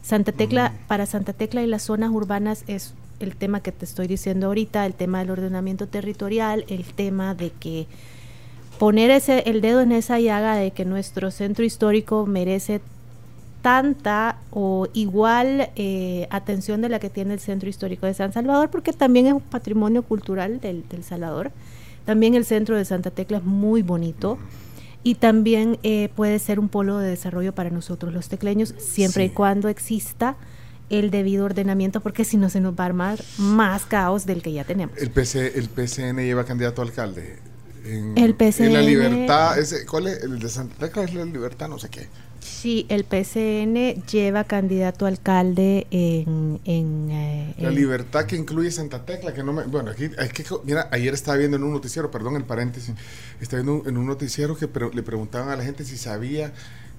[0.01, 0.87] Santa Tecla, mm.
[0.87, 4.85] para Santa Tecla y las zonas urbanas es el tema que te estoy diciendo ahorita,
[4.85, 7.87] el tema del ordenamiento territorial, el tema de que
[8.79, 12.81] poner ese, el dedo en esa llaga de que nuestro centro histórico merece
[13.61, 18.69] tanta o igual eh, atención de la que tiene el centro histórico de San Salvador,
[18.69, 21.51] porque también es un patrimonio cultural del, del Salvador,
[22.05, 24.37] También el centro de Santa Tecla es muy bonito.
[25.03, 29.29] Y también eh, puede ser un polo de desarrollo para nosotros los tecleños, siempre y
[29.29, 30.35] cuando exista
[30.89, 34.53] el debido ordenamiento, porque si no se nos va a armar más caos del que
[34.53, 34.97] ya tenemos.
[34.97, 37.39] El, PC, el PCN lleva candidato a alcalde.
[37.85, 38.65] En, el PCN.
[38.65, 40.23] En la libertad, ese, ¿cuál es?
[40.23, 42.07] El de Santa Tecla es la libertad, no sé qué.
[42.39, 46.59] Sí, el PCN lleva candidato a alcalde en...
[46.65, 49.63] Eh, la libertad que incluye Santa Tecla, que no me...
[49.63, 52.95] Bueno, aquí, es que, mira, ayer estaba viendo en un noticiero, perdón el paréntesis,
[53.41, 56.53] estaba viendo en un noticiero que le preguntaban a la gente si sabía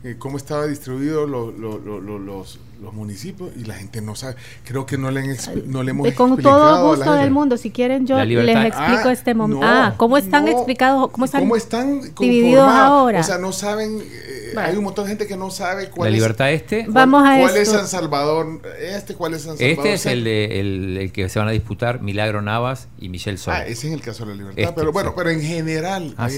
[0.05, 2.59] eh, cómo estaba distribuido los, los,
[2.93, 4.37] municipios y la gente no sabe.
[4.65, 5.37] Creo que no le,
[5.67, 9.13] no le hemos de, Con todo gusto del mundo, si quieren yo les explico ah,
[9.13, 9.67] este momento.
[9.67, 11.11] ah, ¿cómo están explicados?
[11.11, 13.21] ¿Cómo están, están divididos ahora?
[13.21, 16.15] O sea, no saben, eh, hay un montón de gente que no sabe cuál la
[16.17, 16.87] libertad este.
[16.89, 19.87] Vamos a cuál es San Salvador, este, cuál es San este Salvador.
[19.93, 23.55] Este es el, de, el, que se van a disputar Milagro Navas y Michelle Sol.
[23.57, 24.63] Ah, ese es el caso de la libertad.
[24.63, 26.29] Este, pero bueno, pero en general, ah,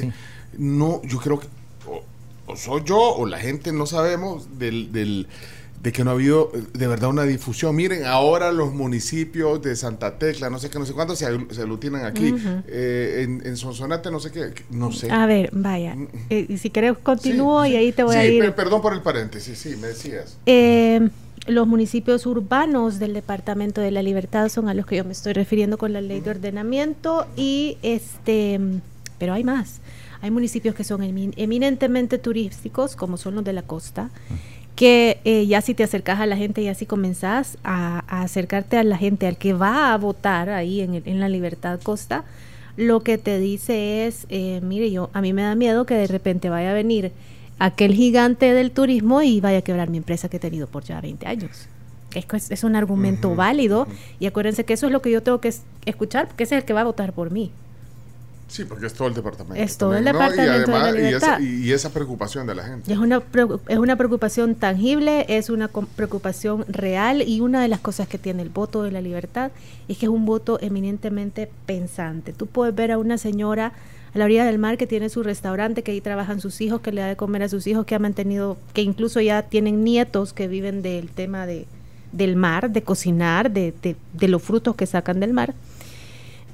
[0.57, 1.47] no, yo creo que
[2.57, 5.27] soy yo o la gente no sabemos del, del,
[5.83, 7.75] de que no ha habido de verdad una difusión.
[7.75, 12.05] Miren, ahora los municipios de Santa Tecla, no sé qué, no sé cuántos se, aglutinan
[12.05, 12.35] aquí.
[12.69, 15.11] Eh, en, en, Sonsonate, no sé qué, no sé.
[15.11, 15.95] A ver, vaya.
[15.95, 16.09] Mm.
[16.29, 18.53] Eh, y si querés continúo y ahí te voy a ir.
[18.53, 20.37] perdón por el paréntesis, sí, me decías.
[20.45, 21.09] Eh,
[21.47, 25.33] los municipios urbanos del Departamento de la Libertad son a los que yo me estoy
[25.33, 28.61] refiriendo con la ley de ordenamiento y este,
[29.19, 29.81] pero hay más.
[30.23, 34.11] Hay municipios que son eminentemente turísticos, como son los de la costa,
[34.77, 38.85] que eh, ya si te acercas a la gente y así comenzás a, acercarte a
[38.85, 42.25] la gente, al que va a votar ahí en, la Libertad Costa,
[42.77, 46.07] lo que te dice es, eh, mire, yo a mí me da miedo que de
[46.07, 47.13] repente vaya a venir
[47.59, 51.01] aquel gigante del turismo y vaya a quebrar mi empresa que he tenido por ya
[51.01, 51.67] 20 años.
[52.15, 53.87] Es, es un argumento válido
[54.19, 55.53] y acuérdense que eso es lo que yo tengo que
[55.85, 57.51] escuchar porque ese es el que va a votar por mí.
[58.51, 59.63] Sí, porque es todo el departamento.
[59.63, 60.73] Es todo el departamento
[61.41, 62.93] y, esa, preocupación de la gente.
[62.93, 63.23] Es una,
[63.69, 68.43] es una preocupación tangible, es una preocupación real y una de las cosas que tiene
[68.43, 69.53] el voto de la libertad
[69.87, 72.33] es que es un voto eminentemente pensante.
[72.33, 73.73] Tú puedes ver a una señora
[74.13, 76.91] a la orilla del mar que tiene su restaurante, que ahí trabajan sus hijos, que
[76.91, 80.33] le da de comer a sus hijos, que ha mantenido, que incluso ya tienen nietos
[80.33, 81.67] que viven del tema de,
[82.11, 85.55] del mar, de cocinar, de, de, de los frutos que sacan del mar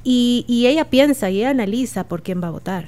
[0.08, 2.86] y, ella piensa y ella analiza por quién va a votar.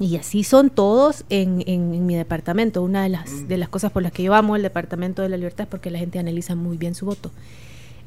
[0.00, 2.82] Y así son todos en, en, mi departamento.
[2.82, 5.36] Una de las, de las cosas por las que yo amo el Departamento de la
[5.36, 7.30] Libertad es porque la gente analiza muy bien su voto.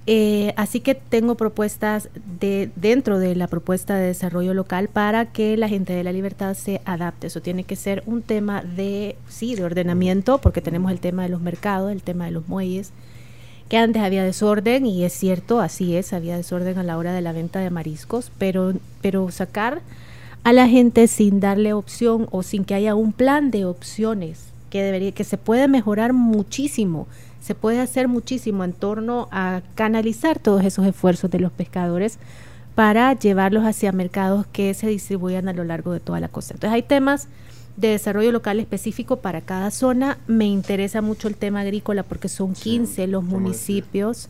[0.08, 2.10] Eh, así que tengo propuestas
[2.40, 6.56] de, dentro de la propuesta de desarrollo local para que la gente de la libertad
[6.56, 7.28] se adapte.
[7.28, 11.30] Eso tiene que ser un tema de, sí, de ordenamiento, porque tenemos el tema de
[11.30, 12.92] los mercados, el tema de los muelles,
[13.72, 17.22] que antes había desorden y es cierto, así es, había desorden a la hora de
[17.22, 19.80] la venta de mariscos, pero, pero sacar
[20.44, 24.84] a la gente sin darle opción o sin que haya un plan de opciones que
[24.84, 27.08] debería que se puede mejorar muchísimo,
[27.42, 32.20] se puede hacer muchísimo en torno a canalizar todos esos esfuerzos de los pescadores
[32.76, 36.56] para llevarlos hacia mercados que se distribuyan a lo largo de toda la costa.
[36.56, 37.30] Entonces hay temas
[37.78, 40.18] de desarrollo local específico para cada zona.
[40.28, 44.30] Me interesa mucho el tema agrícola porque son 15 los municipios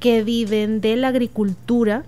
[0.00, 2.04] que viven de la agricultura.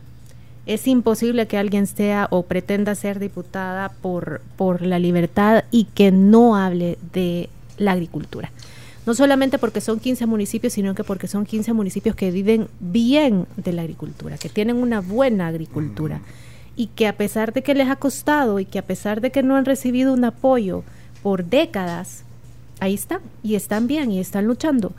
[0.66, 6.12] Es imposible que alguien sea o pretenda ser diputada por, por la libertad y que
[6.12, 7.48] no hable de
[7.78, 8.52] la agricultura.
[9.06, 13.46] No solamente porque son 15 municipios, sino que porque son 15 municipios que viven bien
[13.56, 16.20] de la agricultura, que tienen una buena agricultura
[16.80, 19.42] y que a pesar de que les ha costado y que a pesar de que
[19.42, 20.82] no han recibido un apoyo
[21.22, 22.24] por décadas,
[22.80, 24.94] ahí están y están bien y están luchando.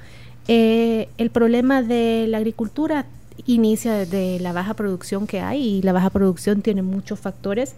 [0.48, 3.08] Eh, el problema de la agricultura
[3.48, 7.74] inicia desde la baja producción que hay y la baja producción tiene muchos factores.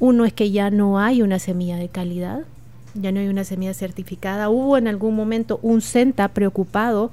[0.00, 2.40] Uno es que ya no hay una semilla de calidad,
[2.94, 4.50] ya no hay una semilla certificada.
[4.50, 7.12] Hubo en algún momento un CENTA preocupado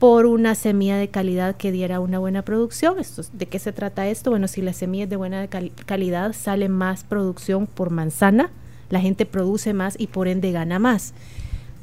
[0.00, 2.98] por una semilla de calidad que diera una buena producción.
[2.98, 4.30] Esto, ¿De qué se trata esto?
[4.30, 8.50] Bueno, si la semilla es de buena calidad, sale más producción por manzana,
[8.88, 11.12] la gente produce más y por ende gana más.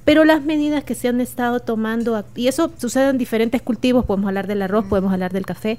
[0.03, 4.30] Pero las medidas que se han estado tomando, y eso sucede en diferentes cultivos, podemos
[4.30, 5.78] hablar del arroz, podemos hablar del café,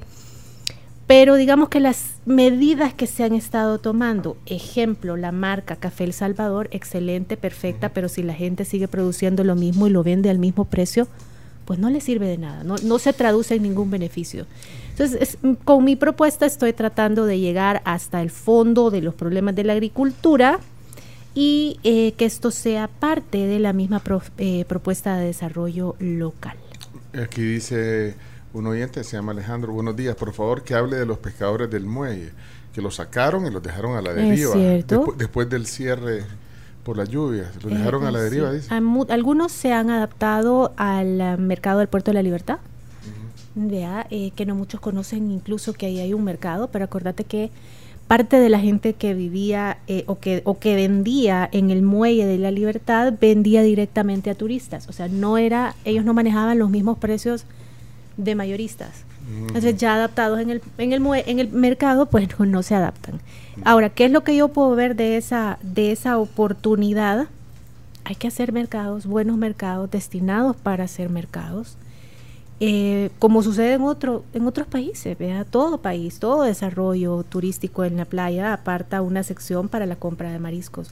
[1.09, 6.13] pero digamos que las medidas que se han estado tomando, ejemplo, la marca Café El
[6.13, 10.39] Salvador, excelente, perfecta, pero si la gente sigue produciendo lo mismo y lo vende al
[10.39, 11.09] mismo precio,
[11.69, 14.47] pues no le sirve de nada, no, se traduce en ningún beneficio.
[14.89, 19.65] Entonces, con mi propuesta estoy tratando de llegar hasta el fondo de los problemas de
[19.65, 20.61] la agricultura
[21.35, 24.03] y eh, que esto sea parte de la misma
[24.39, 26.57] eh, propuesta de desarrollo local.
[27.13, 28.15] Aquí dice
[28.55, 31.85] un oyente se llama Alejandro, buenos días, por favor que hable de los pescadores del
[31.85, 32.31] muelle,
[32.73, 34.55] que los sacaron y los dejaron a la deriva.
[35.19, 36.25] después del cierre
[36.89, 38.75] por las lluvias, los dejaron a la deriva, dice.
[39.11, 42.61] Algunos se han adaptado al eh, mercado del Puerto de la Libertad.
[44.11, 47.51] Eh, que no muchos conocen incluso que ahí hay un mercado, pero acordate que
[48.07, 52.25] parte de la gente que vivía eh, o, que, o que vendía en el muelle
[52.25, 54.89] de la libertad vendía directamente a turistas.
[54.89, 57.45] O sea, no era, ellos no manejaban los mismos precios
[58.17, 59.05] de mayoristas.
[59.29, 63.21] Entonces ya adaptados en el, en el, en el mercado, pues no, se adaptan.
[63.65, 67.29] Ahora, ¿qué es lo que yo puedo ver de esa, de esa oportunidad?
[68.05, 71.77] Hay que hacer mercados, buenos mercados, destinados para hacer mercados
[72.61, 77.97] eh, como sucede en, otro, en otros países, vea, todo país, todo desarrollo turístico en
[77.97, 80.91] la playa aparta una sección para la compra de mariscos.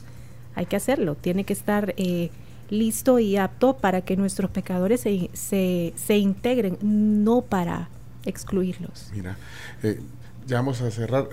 [0.55, 2.29] Hay que hacerlo, tiene que estar eh,
[2.69, 7.89] listo y apto para que nuestros pecadores se, se, se integren, no para
[8.27, 9.09] excluirlos.
[9.13, 9.37] Mira,
[9.83, 9.99] eh,
[10.45, 11.27] ya vamos a cerrar.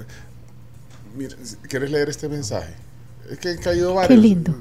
[1.16, 1.36] Mira,
[1.68, 2.74] ¿Quieres leer este mensaje?
[3.30, 4.09] Es que han caído varios.
[4.09, 4.55] Qué lindo.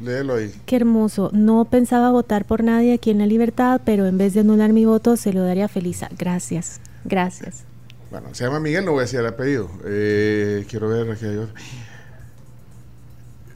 [0.00, 0.52] léelo ahí.
[0.66, 1.30] Qué hermoso.
[1.32, 4.84] No pensaba votar por nadie aquí en La Libertad, pero en vez de anular mi
[4.84, 6.00] voto, se lo daría feliz.
[6.18, 6.80] Gracias.
[7.04, 7.64] Gracias.
[8.10, 9.70] Bueno, se llama Miguel, no voy a decir el apellido.
[9.84, 11.54] Eh, quiero ver aquí hay otro.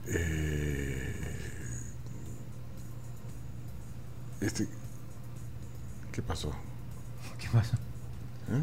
[0.09, 1.13] Eh,
[4.41, 4.69] este,
[6.13, 6.53] ¿Qué pasó?
[7.65, 8.63] ¿Eh?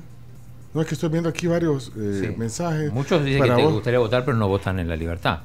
[0.74, 2.92] No, es que estoy viendo aquí varios eh, mensajes.
[2.92, 5.40] Muchos dicen que te gustaría votar, pero no votan en la libertad.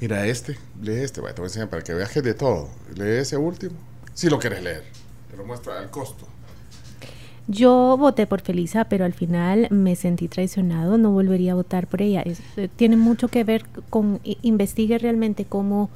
[0.00, 2.68] Mira este, lee este, te voy a enseñar para que veas que de todo.
[2.94, 3.76] Lee ese último,
[4.12, 4.84] si lo quieres leer.
[5.30, 6.26] Te lo muestro al costo.
[7.48, 12.02] Yo voté por Felisa, pero al final me sentí traicionado, no volvería a votar por
[12.02, 12.24] ella.
[12.24, 15.88] Eh, tiene mucho que ver con, investigue realmente cómo,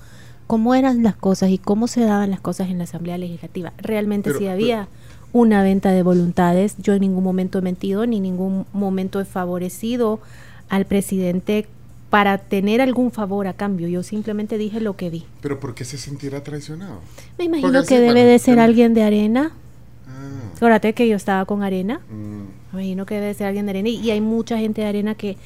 [0.47, 3.72] cómo eran las cosas y cómo se daban las cosas en la Asamblea Legislativa.
[3.78, 4.89] Realmente sí había
[5.33, 6.76] una venta de voluntades.
[6.78, 10.20] Yo en ningún momento he mentido, ni en ningún momento he favorecido
[10.68, 11.66] al presidente
[12.11, 13.89] para tener algún favor a cambio.
[13.89, 15.24] Yo simplemente dije lo que vi.
[15.41, 17.01] ¿Pero por qué se sentirá traicionado?
[17.39, 19.53] Me imagino que debe de ser alguien de arena.
[20.09, 20.53] Ah.
[20.57, 22.01] Acuérdate que yo estaba con arena.
[22.11, 22.76] Mm.
[22.76, 23.89] Me imagino que debe de ser alguien de arena.
[23.89, 25.37] Y, hay mucha gente de arena que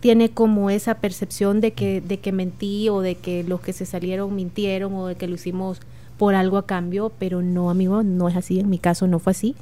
[0.00, 3.86] tiene como esa percepción de que, de que mentí o de que los que se
[3.86, 5.80] salieron mintieron o de que lo hicimos
[6.18, 9.32] por algo a cambio, pero no, amigo, no es así, en mi caso no fue
[9.32, 9.54] así.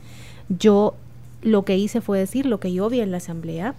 [0.49, 0.95] Yo
[1.43, 3.75] lo que hice fue decir lo que yo vi en la asamblea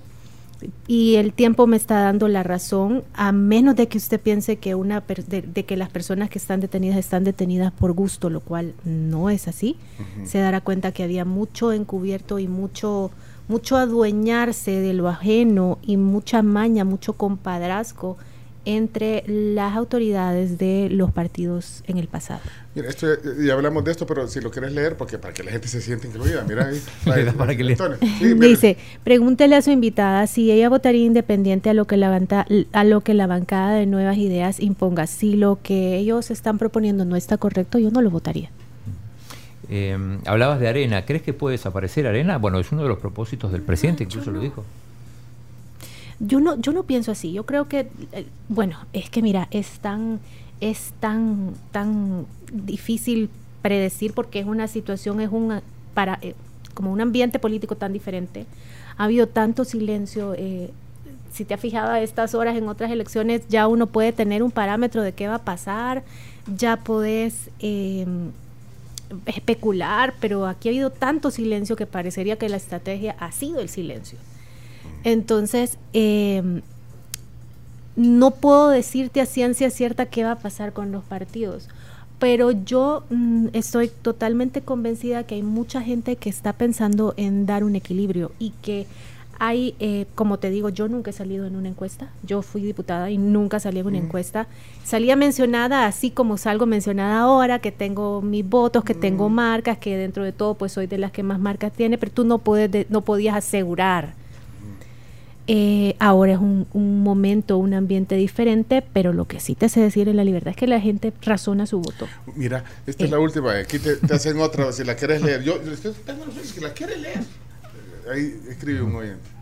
[0.88, 4.76] y el tiempo me está dando la razón, a menos de que usted piense que
[4.76, 9.30] una de, que las personas que están detenidas están detenidas por gusto, lo cual no
[9.30, 9.76] es así.
[10.24, 13.12] Se dará cuenta que había mucho encubierto y mucho
[13.50, 18.18] mucho adueñarse de lo ajeno y mucha maña, mucho compadrazgo
[18.66, 22.42] entre las autoridades de los partidos en el pasado.
[22.76, 23.08] Mira, esto,
[23.40, 25.82] ya hablamos de esto, pero si lo quieres leer, porque para que la gente se
[25.82, 26.82] sienta incluida, mira ahí.
[27.38, 27.64] para que
[28.40, 32.14] Dice, pregúntele a su invitada si ella votaría independiente a lo, que la
[32.74, 35.08] a lo que la bancada de Nuevas Ideas imponga.
[35.08, 38.50] Si lo que ellos están proponiendo no está correcto, yo no lo votaría.
[39.70, 42.38] Eh, hablabas de Arena, ¿crees que puede desaparecer Arena?
[42.38, 44.64] Bueno, es uno de los propósitos del presidente, incluso lo dijo.
[46.26, 47.34] Yo no, yo no pienso así.
[47.34, 50.20] Yo creo que, eh, bueno, es que mira, es tan,
[50.62, 53.30] es tan, tan difícil
[53.62, 55.62] predecir porque es una situación, es un
[55.94, 56.34] para eh,
[56.74, 58.46] como un ambiente político tan diferente.
[58.98, 60.34] Ha habido tanto silencio.
[60.38, 60.72] Eh,
[61.34, 64.52] si te has fijado a estas horas en otras elecciones, ya uno puede tener un
[64.52, 66.04] parámetro de qué va a pasar,
[66.56, 68.30] ya podés em,
[69.26, 73.70] especular, pero aquí ha habido tanto silencio que parecería que la estrategia ha sido el
[73.70, 74.20] silencio.
[75.04, 76.62] Entonces, em,
[77.96, 81.68] no puedo decirte a ciencia cierta qué va a pasar con los partidos,
[82.20, 87.64] pero yo mm, estoy totalmente convencida que hay mucha gente que está pensando en dar
[87.64, 88.88] un equilibrio y que
[89.40, 93.10] hay, eh, como te digo, yo nunca he salido en una encuesta, yo fui diputada
[93.12, 94.06] y nunca salí en una mm.
[94.06, 94.48] encuesta,
[94.86, 99.34] salía mencionada así como salgo mencionada ahora, que tengo mis votos, que tengo mm.
[99.34, 102.24] marcas, que dentro de todo pues soy de las que más marcas tiene, pero tú
[102.24, 104.14] no, puedes no podías asegurar
[105.48, 110.08] eh, ahora es un, momento, un ambiente diferente, pero lo que sí te sé decir
[110.08, 112.08] en la libertad es que la gente razona su voto.
[112.36, 113.20] Mira, esta es la eh.
[113.20, 115.44] última, aquí te, hacen otra, si la quieres leer.
[115.44, 115.94] Yo, yo estoy
[116.44, 117.24] si la quieres leer.
[118.12, 119.33] Ahí escribe un oyente.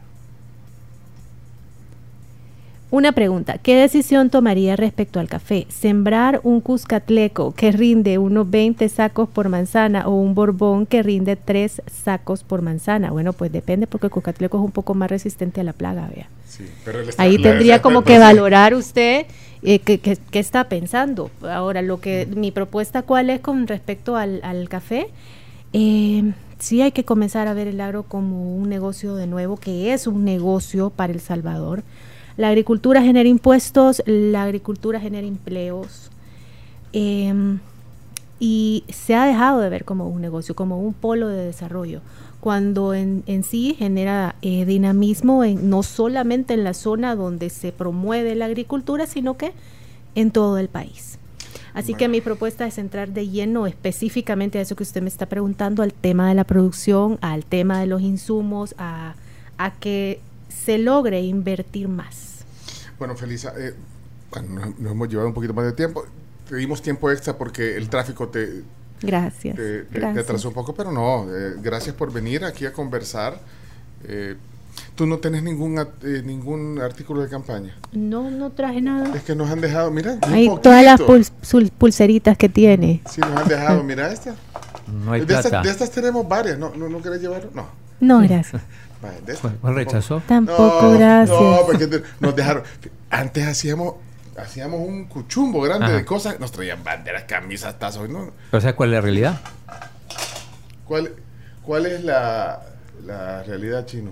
[2.92, 5.66] Una pregunta, ¿qué decisión tomaría respecto al café?
[5.70, 11.38] ¿Sembrar un cuscatleco que rinde unos 20 sacos por manzana o un borbón que rinde
[11.38, 13.12] 3 sacos por manzana?
[13.12, 16.28] Bueno, pues depende porque el cuscatleco es un poco más resistente a la plaga, vea.
[17.18, 19.26] Ahí tendría como que valorar usted
[19.64, 21.32] eh, qué, está pensando.
[21.44, 25.08] Ahora, lo que mi propuesta cuál es con respecto al, al café
[25.72, 29.94] Eh, sí hay que comenzar a ver el agro como un negocio de nuevo, que
[29.94, 31.84] es un negocio para El Salvador.
[32.42, 36.10] La agricultura genera impuestos, la agricultura genera empleos.
[36.92, 37.60] Em,
[38.40, 42.02] y se ha dejado de ver como un negocio, como un polo de desarrollo,
[42.40, 48.34] cuando en, sí genera eh, dinamismo en, no solamente en la zona donde se promueve
[48.34, 49.52] la agricultura, sino que
[50.16, 51.20] en todo el país.
[51.76, 55.28] Así que mi propuesta es entrar de lleno específicamente a eso que usted me está
[55.28, 59.14] preguntando, al tema de la producción, al tema de los insumos, a,
[59.80, 60.20] que
[60.50, 62.31] se logre invertir más.
[63.02, 63.74] Bueno, Felisa, eh,
[64.48, 66.06] nos, hemos llevado un poquito más de tiempo.
[66.48, 68.62] Pedimos tiempo extra porque el tráfico te,
[69.02, 73.40] gracias, te, atrasó un poco, pero no, eh, gracias por venir aquí a conversar.
[74.04, 74.36] Eh,
[74.94, 77.76] ¿Tú no tenés ningún, eh, ningún artículo de campaña?
[77.92, 79.16] No, no traje nada.
[79.16, 80.20] Es que nos han dejado, mira.
[80.22, 81.02] Hay todas las
[81.80, 83.02] pulseritas que tiene.
[83.10, 84.36] Sí, nos han dejado, mira esta.
[84.86, 85.48] No hay de, plata.
[85.48, 87.50] Estas, de estas tenemos varias, ¿no, no, no querés llevarlo?
[87.56, 87.66] No.
[88.00, 88.62] No, gracias.
[89.62, 90.22] ¿Cuál rechazó?
[90.28, 91.40] Tampoco, gracias.
[91.40, 92.64] No, porque nos dejaron.
[93.10, 93.96] Antes hacíamos
[94.38, 98.32] hacíamos un cuchumbo grande de cosas, nos traían banderas, camisas, tazos, ¿no?
[98.50, 99.42] ¿Pero sabes cuál es la realidad?
[100.86, 101.14] ¿Cuál,
[101.64, 102.62] cuál es la,
[103.06, 104.12] la realidad, chino?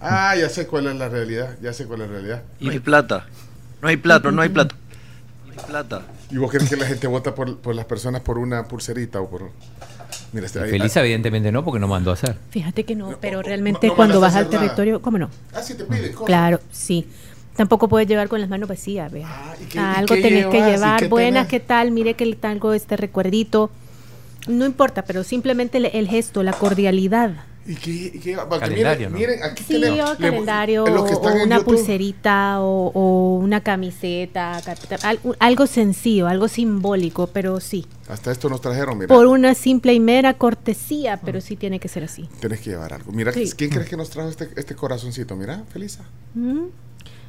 [0.00, 2.42] Ah, ya sé cuál es la realidad, ya sé cuál es la realidad.
[2.60, 3.26] No hay plata,
[3.82, 4.74] no hay plata, no hay plata.
[5.46, 6.02] No hay plata.
[6.30, 9.28] ¿Y vos crees que la gente vota por, por las personas por una pulserita o
[9.28, 9.50] por...?
[10.32, 12.36] Mira, este, Feliz evidentemente no, porque no mandó a hacer.
[12.50, 15.30] Fíjate que no, pero realmente cuando vas al territorio, ¿cómo no?
[15.54, 17.06] Ah, sí te pide Claro, sí.
[17.56, 19.26] Tampoco puedes llevar con las manos vacías, vea.
[19.78, 21.08] Ah, algo tenés que llevar.
[21.08, 21.90] Buenas, ¿qué tal?
[21.90, 23.70] Mire que tengo este recuerdito.
[24.46, 27.32] No importa, pero simplemente el gesto, la cordialidad.
[27.68, 34.60] ¿Y qué, calendario, miren, aquí sí, tenemos, o calendario, o una pulserita, o, una camiseta,
[35.40, 37.86] algo sencillo, algo simbólico, pero sí.
[38.08, 39.08] Hasta esto nos trajeron, mira.
[39.08, 42.28] Por una simple y mera cortesía, pero sí tiene que ser así.
[42.40, 43.10] Tienes que llevar algo.
[43.10, 45.34] Mira, ¿quién crees que nos trajo este, este corazoncito?
[45.34, 46.04] Mira, Felisa.
[46.34, 46.66] Mm,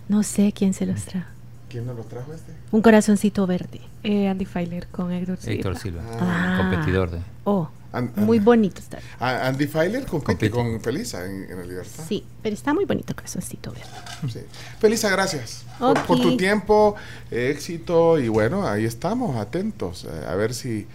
[0.08, 1.28] no sé quién se los trajo.
[1.70, 2.54] ¿Quién nos lo trajo este?
[2.72, 3.82] Un corazoncito verde.
[4.04, 5.54] Eh, Andy Feiler con Héctor Silva.
[5.54, 6.58] Héctor Silva, ah.
[6.62, 7.20] competidor de...
[7.44, 7.70] Oh.
[8.16, 9.00] Muy bonito está.
[9.20, 12.04] Andy Feiler compite, con Felisa en, en, la Libertad.
[12.08, 14.32] Sí, pero está muy bonito el corazoncito verde.
[14.32, 14.40] Sí.
[14.80, 16.96] Felisa, gracias por, tu tiempo,
[17.32, 20.88] éxito y bueno, ahí estamos, atentos eh, a ver si,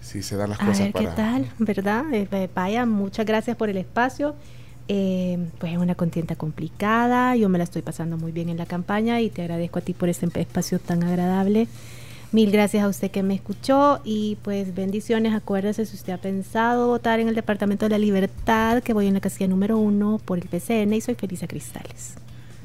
[0.00, 0.80] si se dan las cosas.
[0.80, 2.04] A ver qué tal, ¿verdad?
[2.12, 4.34] Eh, vaya, muchas gracias por el espacio
[4.86, 8.66] eh, pues es una contienda complicada, yo me la estoy pasando muy bien en la
[8.66, 11.68] campaña y te agradezco a ti por este espacio tan agradable.
[12.34, 15.34] Mil gracias a usted que me escuchó y pues bendiciones.
[15.34, 19.14] Acuérdese si usted ha pensado votar en el Departamento de la Libertad, que voy en
[19.14, 22.14] la casilla número uno por el PCN y soy Felisa Cristales.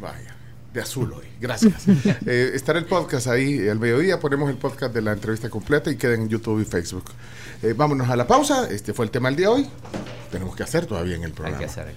[0.01, 0.34] Vaya,
[0.74, 1.28] de azul hoy.
[1.39, 1.88] Gracias.
[2.26, 4.20] eh, estará el podcast ahí al mediodía.
[4.20, 7.05] Ponemos el podcast de la entrevista completa y queda en YouTube y Facebook.
[7.61, 8.67] Eh, vámonos a la pausa.
[8.72, 9.67] Este fue el tema del día de hoy.
[10.32, 11.57] Tenemos que hacer todavía en el programa.
[11.57, 11.93] Hay que hacer.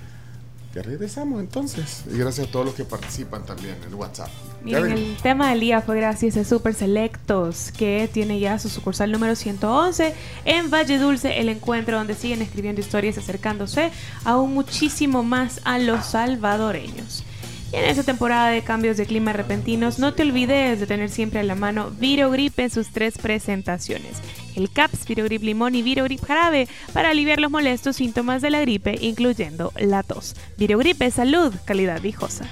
[0.74, 2.04] Ya regresamos entonces.
[2.12, 4.28] Y gracias a todos los que participan también en WhatsApp.
[4.64, 9.12] Bien, el tema del día fue gracias a Super Selectos, que tiene ya su sucursal
[9.12, 10.14] número 111
[10.44, 13.90] en Valle Dulce, el encuentro donde siguen escribiendo historias acercándose
[14.24, 17.24] aún muchísimo más a los salvadoreños.
[17.72, 21.40] Y en esta temporada de cambios de clima repentinos, no te olvides de tener siempre
[21.40, 24.18] a la mano Virogrip en sus tres presentaciones.
[24.56, 28.96] El CAPS, Virogrip Limón y Virogrip Jarabe para aliviar los molestos síntomas de la gripe,
[29.00, 30.34] incluyendo la tos.
[30.58, 32.46] Virogrip es salud, calidad viejosa.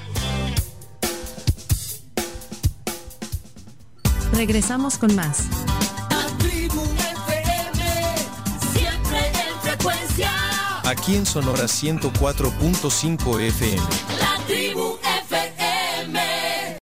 [4.33, 5.49] Regresamos con más.
[10.85, 15.10] Aquí en Sonora 104.5 FM.